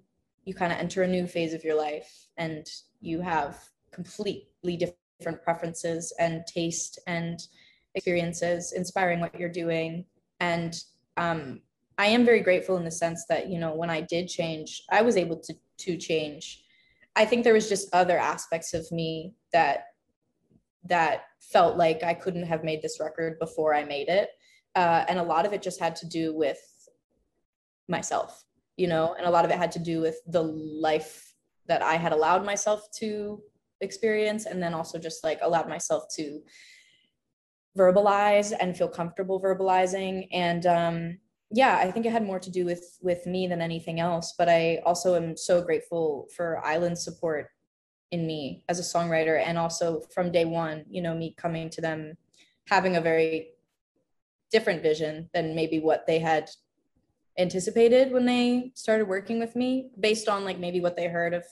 you 0.48 0.54
kind 0.54 0.72
of 0.72 0.80
enter 0.80 1.04
a 1.04 1.08
new 1.08 1.28
phase 1.28 1.54
of 1.54 1.64
your 1.64 1.76
life 1.76 2.28
and 2.38 2.66
you 3.02 3.20
have 3.20 3.60
completely 3.92 4.78
different 4.78 5.44
preferences 5.44 6.14
and 6.20 6.48
taste 6.48 7.00
and 7.06 7.40
experiences 7.96 8.72
inspiring 8.72 9.20
what 9.20 9.38
you're 9.38 9.50
doing. 9.50 10.06
And 10.40 10.74
um, 11.18 11.62
i 12.00 12.06
am 12.06 12.24
very 12.24 12.42
grateful 12.42 12.78
in 12.78 12.86
the 12.86 12.92
sense 12.92 13.26
that 13.28 13.50
you 13.50 13.58
know 13.58 13.74
when 13.74 13.90
i 13.90 14.00
did 14.02 14.28
change 14.28 14.84
i 14.92 15.02
was 15.02 15.18
able 15.18 15.36
to 15.36 15.54
to 15.78 15.98
change. 15.98 16.64
I 17.16 17.26
think 17.26 17.44
there 17.44 17.54
was 17.54 17.70
just 17.70 17.94
other 17.94 18.18
aspects 18.18 18.74
of 18.74 18.92
me 18.92 19.34
that 19.54 19.86
that 20.86 21.26
felt 21.40 21.78
like 21.78 22.04
i 22.04 22.14
couldn't 22.14 22.46
have 22.46 22.64
made 22.64 22.82
this 22.82 23.00
record 23.00 23.40
before 23.40 23.74
i 23.74 23.84
made 23.84 24.10
it. 24.10 24.30
Uh, 24.76 25.06
and 25.08 25.18
a 25.18 25.24
lot 25.24 25.46
of 25.46 25.54
it 25.54 25.62
just 25.62 25.80
had 25.80 25.96
to 25.98 26.08
do 26.08 26.36
with 26.36 26.60
myself 27.88 28.44
you 28.78 28.88
know 28.88 29.16
and 29.18 29.28
a 29.28 29.30
lot 29.30 29.44
of 29.44 29.52
it 29.52 29.58
had 29.58 29.72
to 29.72 29.80
do 29.80 30.00
with 30.00 30.18
the 30.28 30.42
life 30.42 31.34
that 31.68 31.82
i 31.82 31.96
had 31.96 32.14
allowed 32.14 32.46
myself 32.46 32.90
to 32.92 33.42
experience 33.82 34.46
and 34.46 34.62
then 34.64 34.74
also 34.74 34.98
just 34.98 35.24
like 35.24 35.40
allowed 35.42 35.68
myself 35.68 36.06
to 36.16 36.42
verbalize 37.78 38.54
and 38.60 38.76
feel 38.76 38.88
comfortable 38.88 39.40
verbalizing. 39.40 40.28
And 40.32 40.66
um 40.66 41.18
yeah 41.52 41.78
i 41.78 41.90
think 41.90 42.06
it 42.06 42.12
had 42.12 42.26
more 42.26 42.40
to 42.40 42.52
do 42.52 42.66
with 42.66 42.98
with 43.02 43.26
me 43.26 43.48
than 43.48 43.62
anything 43.62 44.00
else 44.00 44.34
but 44.38 44.50
i 44.50 44.82
also 44.86 45.16
am 45.16 45.38
so 45.38 45.62
grateful 45.62 46.28
for 46.36 46.64
island's 46.66 47.04
support 47.04 47.48
in 48.12 48.28
me 48.28 48.64
as 48.68 48.80
a 48.80 48.98
songwriter 48.98 49.42
and 49.46 49.58
also 49.58 50.02
from 50.14 50.32
day 50.32 50.46
one 50.46 50.84
you 50.90 51.02
know 51.02 51.16
me 51.16 51.34
coming 51.38 51.70
to 51.70 51.80
them 51.80 52.18
having 52.68 52.98
a 52.98 53.02
very 53.02 53.50
different 54.52 54.82
vision 54.82 55.30
than 55.34 55.56
maybe 55.56 55.80
what 55.80 56.06
they 56.06 56.20
had 56.20 56.50
anticipated 57.38 58.12
when 58.12 58.26
they 58.26 58.72
started 58.76 59.08
working 59.08 59.40
with 59.40 59.56
me 59.56 59.90
based 60.00 60.28
on 60.28 60.44
like 60.44 60.60
maybe 60.60 60.80
what 60.80 60.96
they 60.96 61.08
heard 61.08 61.34
of 61.34 61.44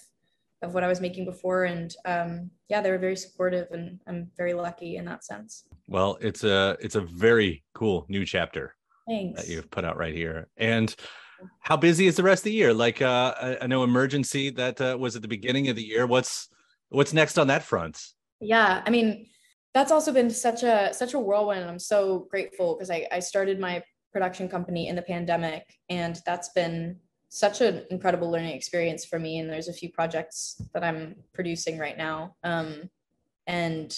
of 0.61 0.73
what 0.73 0.83
I 0.83 0.87
was 0.87 1.01
making 1.01 1.25
before. 1.25 1.65
And 1.65 1.95
um 2.05 2.49
yeah 2.69 2.81
they 2.81 2.91
were 2.91 2.97
very 2.97 3.15
supportive 3.15 3.67
and 3.71 3.99
I'm 4.07 4.31
very 4.35 4.53
lucky 4.53 4.97
in 4.97 5.05
that 5.05 5.23
sense. 5.23 5.65
well 5.87 6.17
it's 6.21 6.43
a 6.43 6.77
it's 6.79 6.95
a 6.95 7.01
very 7.01 7.63
cool 7.73 8.05
new 8.09 8.25
chapter 8.25 8.75
Thanks. 9.07 9.41
that 9.41 9.49
you've 9.49 9.69
put 9.69 9.85
out 9.85 9.97
right 9.97 10.15
here. 10.15 10.47
And 10.57 10.95
how 11.59 11.77
busy 11.77 12.07
is 12.07 12.15
the 12.15 12.23
rest 12.23 12.41
of 12.41 12.45
the 12.45 12.53
year? 12.53 12.73
Like 12.73 13.01
uh 13.01 13.33
i, 13.39 13.57
I 13.61 13.67
know 13.67 13.83
emergency 13.83 14.49
that 14.51 14.81
uh, 14.81 14.97
was 14.99 15.15
at 15.15 15.21
the 15.21 15.27
beginning 15.27 15.69
of 15.69 15.75
the 15.75 15.83
year. 15.83 16.07
What's 16.07 16.49
what's 16.89 17.13
next 17.13 17.37
on 17.37 17.47
that 17.47 17.63
front? 17.63 18.01
Yeah 18.39 18.81
i 18.85 18.89
mean 18.89 19.27
that's 19.75 19.91
also 19.91 20.11
been 20.13 20.29
such 20.29 20.63
a 20.63 20.93
such 20.93 21.13
a 21.13 21.19
whirlwind. 21.19 21.69
I'm 21.69 21.79
so 21.79 22.27
grateful 22.31 22.75
because 22.75 22.89
I, 22.89 23.07
I 23.11 23.19
started 23.19 23.59
my 23.59 23.83
production 24.15 24.47
company 24.47 24.87
in 24.87 24.95
the 24.95 25.01
pandemic 25.01 25.63
and 25.89 26.21
that's 26.25 26.49
been 26.49 26.97
such 27.29 27.59
an 27.59 27.83
incredible 27.89 28.31
learning 28.31 28.55
experience 28.55 29.03
for 29.03 29.19
me 29.19 29.39
and 29.39 29.49
there's 29.49 29.67
a 29.67 29.73
few 29.73 29.91
projects 29.91 30.61
that 30.73 30.83
i'm 30.83 31.15
producing 31.33 31.77
right 31.77 31.97
now 31.97 32.35
um, 32.43 32.89
and 33.47 33.97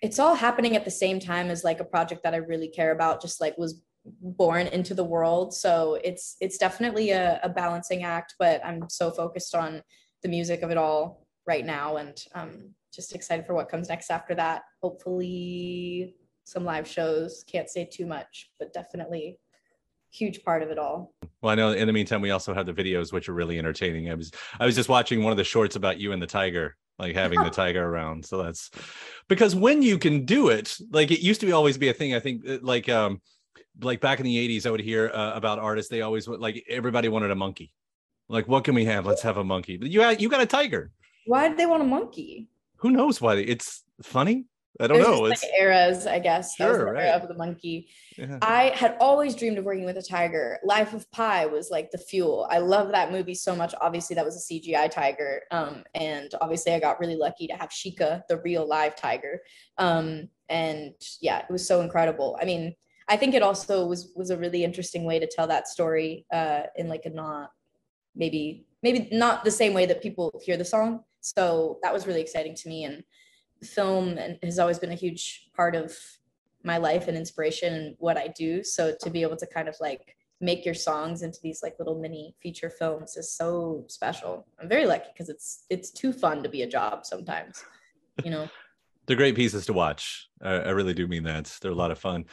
it's 0.00 0.20
all 0.20 0.36
happening 0.36 0.76
at 0.76 0.84
the 0.84 0.90
same 0.90 1.18
time 1.18 1.50
as 1.50 1.64
like 1.64 1.80
a 1.80 1.84
project 1.84 2.22
that 2.22 2.34
i 2.34 2.38
really 2.52 2.68
care 2.68 2.92
about 2.92 3.20
just 3.20 3.40
like 3.40 3.58
was 3.58 3.82
born 4.22 4.66
into 4.68 4.94
the 4.94 5.04
world 5.04 5.52
so 5.52 5.98
it's 6.04 6.36
it's 6.40 6.56
definitely 6.56 7.10
a, 7.10 7.40
a 7.42 7.48
balancing 7.48 8.04
act 8.04 8.34
but 8.38 8.64
i'm 8.64 8.88
so 8.88 9.10
focused 9.10 9.54
on 9.54 9.82
the 10.22 10.28
music 10.28 10.62
of 10.62 10.70
it 10.70 10.76
all 10.76 11.26
right 11.48 11.64
now, 11.64 11.96
and 11.96 12.22
um, 12.34 12.74
just 12.92 13.14
excited 13.14 13.46
for 13.46 13.54
what 13.54 13.68
comes 13.68 13.88
next 13.88 14.10
after 14.10 14.34
that. 14.34 14.62
Hopefully, 14.82 16.14
some 16.48 16.64
live 16.64 16.88
shows. 16.88 17.44
Can't 17.46 17.68
say 17.68 17.84
too 17.84 18.06
much, 18.06 18.50
but 18.58 18.72
definitely 18.72 19.38
huge 20.10 20.42
part 20.42 20.62
of 20.62 20.70
it 20.70 20.78
all. 20.78 21.12
Well, 21.42 21.52
I 21.52 21.54
know 21.54 21.72
in 21.72 21.86
the 21.86 21.92
meantime 21.92 22.22
we 22.22 22.30
also 22.30 22.54
have 22.54 22.64
the 22.64 22.72
videos 22.72 23.12
which 23.12 23.28
are 23.28 23.34
really 23.34 23.58
entertaining. 23.58 24.10
I 24.10 24.14
was 24.14 24.30
I 24.58 24.64
was 24.64 24.74
just 24.74 24.88
watching 24.88 25.22
one 25.22 25.30
of 25.30 25.36
the 25.36 25.44
shorts 25.44 25.76
about 25.76 25.98
you 25.98 26.12
and 26.12 26.22
the 26.22 26.26
tiger, 26.26 26.76
like 26.98 27.14
having 27.14 27.42
the 27.42 27.50
tiger 27.62 27.84
around. 27.84 28.24
So 28.24 28.42
that's 28.42 28.70
because 29.28 29.54
when 29.54 29.82
you 29.82 29.98
can 29.98 30.24
do 30.24 30.48
it, 30.48 30.74
like 30.90 31.10
it 31.10 31.20
used 31.20 31.40
to 31.40 31.46
be 31.46 31.52
always 31.52 31.76
be 31.76 31.90
a 31.90 31.92
thing. 31.92 32.14
I 32.14 32.20
think 32.20 32.48
uh, 32.48 32.58
like 32.62 32.88
um 32.88 33.20
like 33.80 34.00
back 34.00 34.18
in 34.18 34.24
the 34.24 34.58
80s 34.58 34.66
I 34.66 34.70
would 34.70 34.80
hear 34.80 35.10
uh, 35.14 35.32
about 35.34 35.58
artists 35.58 35.90
they 35.90 36.00
always 36.00 36.26
would 36.28 36.40
like 36.40 36.64
everybody 36.68 37.08
wanted 37.08 37.30
a 37.30 37.36
monkey. 37.36 37.72
Like 38.28 38.48
what 38.48 38.64
can 38.64 38.74
we 38.74 38.86
have? 38.86 39.04
Let's 39.04 39.22
have 39.22 39.36
a 39.36 39.44
monkey. 39.44 39.76
But 39.76 39.90
you 39.90 40.02
you 40.18 40.30
got 40.30 40.40
a 40.40 40.46
tiger. 40.46 40.90
Why 41.26 41.48
did 41.48 41.58
they 41.58 41.66
want 41.66 41.82
a 41.82 41.86
monkey? 41.86 42.48
Who 42.76 42.90
knows 42.90 43.20
why? 43.20 43.34
It's 43.34 43.84
funny. 44.02 44.46
I 44.80 44.86
don't 44.86 44.98
There's 44.98 45.08
know. 45.08 45.24
It's 45.26 45.42
like 45.42 45.52
eras, 45.60 46.06
I 46.06 46.18
guess. 46.20 46.54
Sure, 46.54 46.78
the 46.78 46.84
right. 46.92 47.04
era 47.06 47.16
of 47.16 47.28
the 47.28 47.34
monkey. 47.34 47.88
yeah. 48.16 48.38
I 48.42 48.72
had 48.74 48.96
always 49.00 49.34
dreamed 49.34 49.58
of 49.58 49.64
working 49.64 49.84
with 49.84 49.96
a 49.96 50.02
tiger. 50.02 50.58
Life 50.62 50.94
of 50.94 51.10
Pi 51.10 51.46
was 51.46 51.70
like 51.70 51.90
the 51.90 51.98
fuel. 51.98 52.46
I 52.50 52.58
love 52.58 52.92
that 52.92 53.10
movie 53.10 53.34
so 53.34 53.56
much. 53.56 53.74
Obviously, 53.80 54.14
that 54.14 54.24
was 54.24 54.36
a 54.36 54.52
CGI 54.52 54.90
tiger. 54.90 55.42
Um, 55.50 55.82
and 55.94 56.32
obviously, 56.40 56.72
I 56.72 56.80
got 56.80 57.00
really 57.00 57.16
lucky 57.16 57.48
to 57.48 57.54
have 57.54 57.70
Shika, 57.70 58.22
the 58.28 58.40
real 58.42 58.68
live 58.68 58.94
tiger. 58.94 59.40
Um, 59.78 60.28
and 60.48 60.94
yeah, 61.20 61.40
it 61.40 61.50
was 61.50 61.66
so 61.66 61.80
incredible. 61.80 62.38
I 62.40 62.44
mean, 62.44 62.74
I 63.08 63.16
think 63.16 63.34
it 63.34 63.42
also 63.42 63.86
was 63.86 64.12
was 64.14 64.30
a 64.30 64.36
really 64.36 64.64
interesting 64.64 65.04
way 65.04 65.18
to 65.18 65.26
tell 65.26 65.46
that 65.48 65.66
story 65.66 66.26
uh, 66.32 66.62
in 66.76 66.88
like 66.88 67.04
a 67.06 67.10
not 67.10 67.50
maybe 68.14 68.66
maybe 68.82 69.08
not 69.10 69.44
the 69.44 69.50
same 69.50 69.74
way 69.74 69.86
that 69.86 70.02
people 70.02 70.40
hear 70.44 70.56
the 70.56 70.64
song. 70.64 71.04
So 71.20 71.78
that 71.82 71.92
was 71.92 72.06
really 72.06 72.20
exciting 72.20 72.54
to 72.54 72.68
me. 72.68 72.84
And 72.84 73.02
film 73.62 74.18
has 74.42 74.58
always 74.58 74.78
been 74.78 74.92
a 74.92 74.96
huge 74.96 75.48
part 75.54 75.74
of 75.74 75.96
my 76.64 76.78
life 76.78 77.08
and 77.08 77.16
inspiration 77.16 77.74
and 77.74 77.96
what 77.98 78.16
I 78.16 78.28
do. 78.28 78.62
So 78.62 78.94
to 79.00 79.10
be 79.10 79.22
able 79.22 79.36
to 79.36 79.46
kind 79.46 79.68
of 79.68 79.76
like 79.80 80.16
make 80.40 80.64
your 80.64 80.74
songs 80.74 81.22
into 81.22 81.38
these 81.42 81.62
like 81.62 81.74
little 81.78 81.98
mini 81.98 82.36
feature 82.40 82.70
films 82.70 83.16
is 83.16 83.32
so 83.32 83.84
special. 83.88 84.46
I'm 84.60 84.68
very 84.68 84.86
lucky 84.86 85.08
because 85.12 85.28
it's 85.28 85.64
it's 85.70 85.90
too 85.90 86.12
fun 86.12 86.42
to 86.42 86.48
be 86.48 86.62
a 86.62 86.68
job 86.68 87.04
sometimes. 87.04 87.64
You 88.24 88.30
know. 88.30 88.48
They're 89.06 89.16
great 89.16 89.36
pieces 89.36 89.64
to 89.66 89.72
watch. 89.72 90.28
I, 90.42 90.52
I 90.52 90.68
really 90.70 90.92
do 90.92 91.06
mean 91.06 91.24
that. 91.24 91.56
They're 91.62 91.70
a 91.70 91.74
lot 91.74 91.90
of 91.90 91.98
fun. 91.98 92.26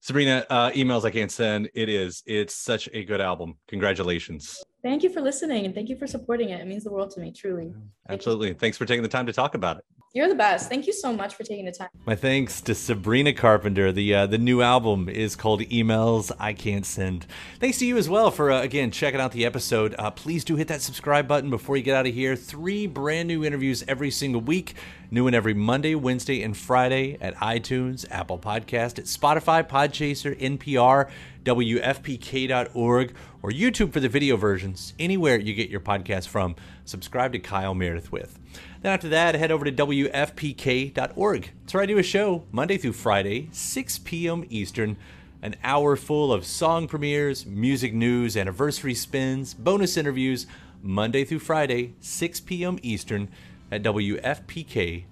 Sabrina, 0.00 0.46
uh, 0.48 0.70
emails 0.70 1.04
I 1.04 1.10
can't 1.10 1.30
send. 1.30 1.68
It 1.74 1.90
is. 1.90 2.22
It's 2.24 2.54
such 2.54 2.88
a 2.94 3.04
good 3.04 3.20
album. 3.20 3.58
Congratulations. 3.68 4.64
Thank 4.82 5.02
you 5.02 5.10
for 5.10 5.20
listening 5.20 5.64
and 5.66 5.74
thank 5.74 5.88
you 5.88 5.96
for 5.96 6.06
supporting 6.06 6.50
it. 6.50 6.60
It 6.60 6.66
means 6.66 6.84
the 6.84 6.92
world 6.92 7.10
to 7.12 7.20
me, 7.20 7.32
truly. 7.32 7.74
Thank. 8.06 8.18
Absolutely. 8.20 8.54
Thanks 8.54 8.76
for 8.78 8.86
taking 8.86 9.02
the 9.02 9.08
time 9.08 9.26
to 9.26 9.32
talk 9.32 9.54
about 9.54 9.78
it. 9.78 9.84
You're 10.14 10.28
the 10.28 10.34
best. 10.34 10.70
Thank 10.70 10.86
you 10.86 10.92
so 10.94 11.12
much 11.12 11.34
for 11.34 11.44
taking 11.44 11.66
the 11.66 11.72
time. 11.72 11.90
My 12.06 12.16
thanks 12.16 12.62
to 12.62 12.74
Sabrina 12.74 13.34
Carpenter. 13.34 13.92
The 13.92 14.14
uh, 14.14 14.26
the 14.26 14.38
new 14.38 14.62
album 14.62 15.06
is 15.06 15.36
called 15.36 15.60
Emails 15.60 16.32
I 16.40 16.54
Can't 16.54 16.86
Send. 16.86 17.26
Thanks 17.60 17.78
to 17.80 17.86
you 17.86 17.98
as 17.98 18.08
well 18.08 18.30
for 18.30 18.50
uh, 18.50 18.62
again 18.62 18.90
checking 18.90 19.20
out 19.20 19.32
the 19.32 19.44
episode. 19.44 19.94
Uh, 19.98 20.10
please 20.10 20.44
do 20.44 20.56
hit 20.56 20.68
that 20.68 20.80
subscribe 20.80 21.28
button 21.28 21.50
before 21.50 21.76
you 21.76 21.82
get 21.82 21.94
out 21.94 22.06
of 22.06 22.14
here. 22.14 22.36
Three 22.36 22.86
brand 22.86 23.28
new 23.28 23.44
interviews 23.44 23.84
every 23.86 24.10
single 24.10 24.40
week, 24.40 24.74
new 25.10 25.26
and 25.26 25.36
every 25.36 25.54
Monday, 25.54 25.94
Wednesday, 25.94 26.42
and 26.42 26.56
Friday 26.56 27.18
at 27.20 27.34
iTunes, 27.36 28.06
Apple 28.10 28.38
Podcast, 28.38 28.98
at 28.98 29.04
Spotify, 29.04 29.62
Podchaser, 29.62 30.34
NPR, 30.40 31.10
WFPK.org, 31.48 33.14
or 33.42 33.50
YouTube 33.50 33.90
for 33.92 34.00
the 34.00 34.08
video 34.08 34.36
versions. 34.36 34.92
Anywhere 34.98 35.38
you 35.38 35.54
get 35.54 35.70
your 35.70 35.80
podcast 35.80 36.28
from, 36.28 36.54
subscribe 36.84 37.32
to 37.32 37.38
Kyle 37.38 37.74
Meredith 37.74 38.12
with. 38.12 38.38
Then 38.82 38.92
after 38.92 39.08
that, 39.08 39.34
head 39.34 39.50
over 39.50 39.64
to 39.64 39.72
WFPK.org. 39.72 41.50
That's 41.60 41.74
where 41.74 41.82
I 41.82 41.86
do 41.86 41.96
a 41.96 42.02
show 42.02 42.44
Monday 42.52 42.76
through 42.76 42.92
Friday, 42.92 43.48
6 43.50 43.98
p.m. 44.00 44.44
Eastern. 44.50 44.98
An 45.40 45.56
hour 45.64 45.96
full 45.96 46.34
of 46.34 46.44
song 46.44 46.86
premieres, 46.86 47.46
music 47.46 47.94
news, 47.94 48.36
anniversary 48.36 48.94
spins, 48.94 49.54
bonus 49.54 49.96
interviews, 49.96 50.46
Monday 50.82 51.24
through 51.24 51.38
Friday, 51.38 51.94
6 52.00 52.40
p.m. 52.40 52.78
Eastern 52.82 53.30
at 53.70 53.82
WFPK.org. 53.82 55.08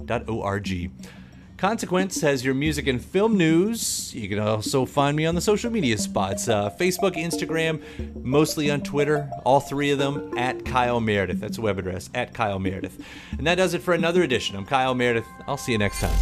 Consequence 1.56 2.20
has 2.20 2.44
your 2.44 2.54
music 2.54 2.86
and 2.86 3.02
film 3.02 3.38
news. 3.38 4.14
You 4.14 4.28
can 4.28 4.38
also 4.38 4.84
find 4.84 5.16
me 5.16 5.24
on 5.24 5.34
the 5.34 5.40
social 5.40 5.70
media 5.70 5.96
spots 5.96 6.48
uh, 6.48 6.68
Facebook, 6.70 7.14
Instagram, 7.14 7.82
mostly 8.22 8.70
on 8.70 8.82
Twitter, 8.82 9.30
all 9.44 9.60
three 9.60 9.90
of 9.90 9.98
them 9.98 10.36
at 10.36 10.66
Kyle 10.66 11.00
Meredith. 11.00 11.40
That's 11.40 11.56
a 11.56 11.62
web 11.62 11.78
address, 11.78 12.10
at 12.14 12.34
Kyle 12.34 12.58
Meredith. 12.58 13.02
And 13.38 13.46
that 13.46 13.54
does 13.54 13.72
it 13.72 13.80
for 13.80 13.94
another 13.94 14.22
edition. 14.22 14.54
I'm 14.54 14.66
Kyle 14.66 14.94
Meredith. 14.94 15.26
I'll 15.46 15.56
see 15.56 15.72
you 15.72 15.78
next 15.78 16.00
time. 16.00 16.16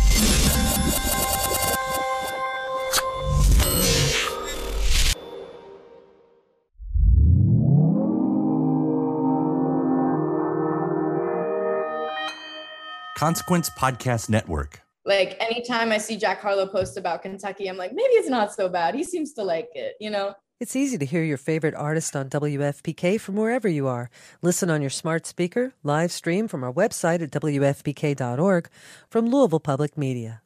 Consequence 13.16 13.70
Podcast 13.70 14.28
Network. 14.28 14.83
Like 15.04 15.36
anytime 15.38 15.92
I 15.92 15.98
see 15.98 16.16
Jack 16.16 16.40
Harlow 16.40 16.66
post 16.66 16.96
about 16.96 17.22
Kentucky, 17.22 17.68
I'm 17.68 17.76
like, 17.76 17.92
maybe 17.92 18.14
it's 18.14 18.28
not 18.28 18.52
so 18.52 18.68
bad. 18.68 18.94
He 18.94 19.04
seems 19.04 19.32
to 19.34 19.42
like 19.42 19.68
it, 19.74 19.96
you 20.00 20.10
know? 20.10 20.34
It's 20.60 20.76
easy 20.76 20.96
to 20.98 21.04
hear 21.04 21.22
your 21.22 21.36
favorite 21.36 21.74
artist 21.74 22.16
on 22.16 22.30
WFPK 22.30 23.20
from 23.20 23.34
wherever 23.34 23.68
you 23.68 23.86
are. 23.86 24.08
Listen 24.40 24.70
on 24.70 24.80
your 24.80 24.90
smart 24.90 25.26
speaker, 25.26 25.74
live 25.82 26.12
stream 26.12 26.48
from 26.48 26.64
our 26.64 26.72
website 26.72 27.20
at 27.22 27.30
WFPK.org 27.32 28.68
from 29.10 29.26
Louisville 29.26 29.60
Public 29.60 29.98
Media. 29.98 30.40